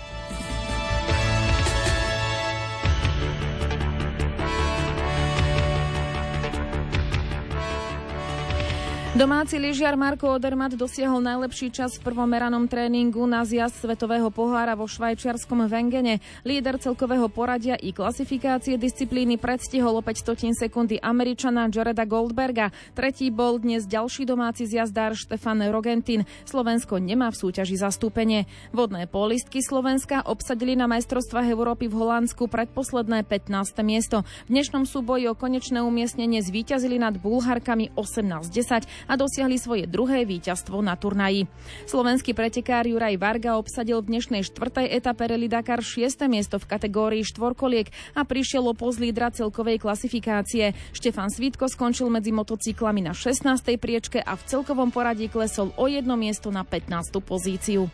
Domáci 9.09 9.57
lyžiar 9.57 9.97
Marko 9.97 10.37
Odermatt 10.37 10.77
dosiahol 10.77 11.25
najlepší 11.25 11.73
čas 11.73 11.97
v 11.97 12.13
prvom 12.13 12.29
meranom 12.29 12.69
tréningu 12.69 13.25
na 13.25 13.41
zjazd 13.41 13.81
Svetového 13.81 14.29
pohára 14.29 14.77
vo 14.77 14.85
švajčiarskom 14.85 15.65
Vengene. 15.65 16.21
Líder 16.45 16.77
celkového 16.77 17.25
poradia 17.25 17.73
i 17.73 17.89
klasifikácie 17.89 18.77
disciplíny 18.77 19.41
predstihol 19.41 19.97
opäť 19.97 20.21
100 20.21 20.53
sekundy 20.53 21.01
Američana 21.01 21.73
Jareda 21.73 22.05
Goldberga. 22.05 22.69
Tretí 22.93 23.33
bol 23.33 23.57
dnes 23.57 23.89
ďalší 23.89 24.29
domáci 24.29 24.69
zjazdár 24.69 25.17
Štefan 25.17 25.65
Rogentin. 25.73 26.29
Slovensko 26.45 27.01
nemá 27.01 27.33
v 27.33 27.49
súťaži 27.49 27.81
zastúpenie. 27.81 28.45
Vodné 28.77 29.09
polistky 29.09 29.65
Slovenska 29.65 30.21
obsadili 30.21 30.77
na 30.77 30.85
majstrovstvách 30.85 31.49
Európy 31.49 31.89
v 31.89 31.97
Holandsku 31.97 32.45
predposledné 32.45 33.25
15. 33.25 33.73
miesto. 33.81 34.21
V 34.45 34.53
dnešnom 34.53 34.85
súboji 34.85 35.25
o 35.25 35.33
konečné 35.33 35.81
umiestnenie 35.81 36.45
zvíťazili 36.45 37.01
nad 37.01 37.17
Bulharkami 37.17 37.89
18-10 37.97 38.98
a 39.05 39.13
dosiahli 39.15 39.55
svoje 39.55 39.85
druhé 39.85 40.27
víťazstvo 40.27 40.81
na 40.83 40.97
turnaji. 40.99 41.47
Slovenský 41.85 42.35
pretekár 42.35 42.89
Juraj 42.89 43.15
Varga 43.21 43.55
obsadil 43.55 44.01
v 44.03 44.17
dnešnej 44.17 44.43
štvrtej 44.43 44.89
etape 44.91 45.29
Rally 45.29 45.47
Dakar 45.47 45.79
6. 45.79 46.25
miesto 46.27 46.59
v 46.59 46.65
kategórii 46.67 47.23
štvorkoliek 47.23 47.87
a 48.17 48.25
prišiel 48.25 48.67
o 48.67 48.73
poz 48.75 48.99
lídra 48.99 49.31
celkovej 49.31 49.79
klasifikácie. 49.79 50.75
Štefan 50.91 51.31
Svítko 51.31 51.71
skončil 51.71 52.11
medzi 52.11 52.35
motocyklami 52.35 53.05
na 53.05 53.15
16. 53.15 53.47
priečke 53.79 54.19
a 54.19 54.35
v 54.35 54.43
celkovom 54.43 54.91
poradí 54.91 55.31
klesol 55.31 55.71
o 55.77 55.85
jedno 55.87 56.19
miesto 56.19 56.51
na 56.51 56.65
15. 56.67 57.21
pozíciu. 57.23 57.87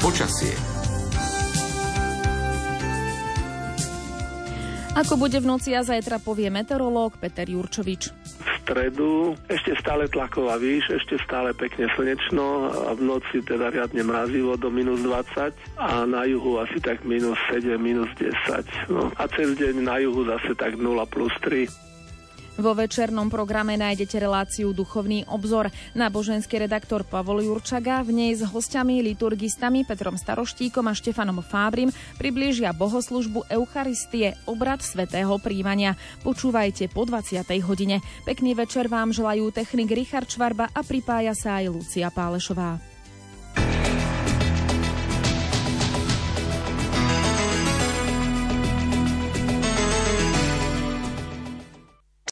Počasie 0.00 0.69
Ako 5.00 5.16
bude 5.16 5.40
v 5.40 5.48
noci 5.48 5.72
a 5.72 5.80
zajtra 5.80 6.20
povie 6.20 6.52
meteorológ 6.52 7.16
Peter 7.16 7.48
Jurčovič. 7.48 8.12
V 8.44 8.50
stredu 8.60 9.32
ešte 9.48 9.72
stále 9.80 10.04
tlaková 10.12 10.60
výš, 10.60 10.92
ešte 10.92 11.16
stále 11.24 11.56
pekne 11.56 11.88
slnečno 11.96 12.68
a 12.68 12.92
v 12.92 13.08
noci 13.08 13.40
teda 13.40 13.72
riadne 13.72 14.04
mrazivo 14.04 14.60
do 14.60 14.68
minus 14.68 15.00
20 15.00 15.56
a 15.80 16.04
na 16.04 16.28
juhu 16.28 16.60
asi 16.60 16.76
tak 16.84 17.00
minus 17.08 17.40
7, 17.48 17.80
minus 17.80 18.12
10. 18.20 18.92
No. 18.92 19.08
A 19.16 19.24
cez 19.32 19.56
deň 19.56 19.80
na 19.80 19.96
juhu 20.04 20.20
zase 20.28 20.52
tak 20.52 20.76
0 20.76 20.84
plus 21.08 21.32
3. 21.48 21.89
Vo 22.58 22.74
večernom 22.74 23.30
programe 23.30 23.78
nájdete 23.78 24.18
reláciu 24.18 24.74
Duchovný 24.74 25.22
obzor. 25.30 25.70
Náboženský 25.94 26.58
redaktor 26.66 27.06
Pavol 27.06 27.46
Jurčaga 27.46 28.02
v 28.02 28.10
nej 28.10 28.32
s 28.34 28.42
hostiami 28.42 28.98
liturgistami 29.06 29.86
Petrom 29.86 30.18
Staroštíkom 30.18 30.90
a 30.90 30.94
Štefanom 30.96 31.46
Fábrim 31.46 31.94
priblížia 32.18 32.74
bohoslužbu 32.74 33.46
Eucharistie, 33.46 34.34
obrad 34.50 34.82
svätého 34.82 35.30
príjmania. 35.38 35.94
Počúvajte 36.26 36.90
po 36.90 37.06
20. 37.06 37.46
hodine. 37.62 38.02
Pekný 38.26 38.58
večer 38.58 38.90
vám 38.90 39.14
želajú 39.14 39.54
technik 39.54 39.94
Richard 39.94 40.26
Čvarba 40.26 40.66
a 40.74 40.82
pripája 40.82 41.38
sa 41.38 41.62
aj 41.62 41.70
Lucia 41.70 42.10
Pálešová. 42.10 42.89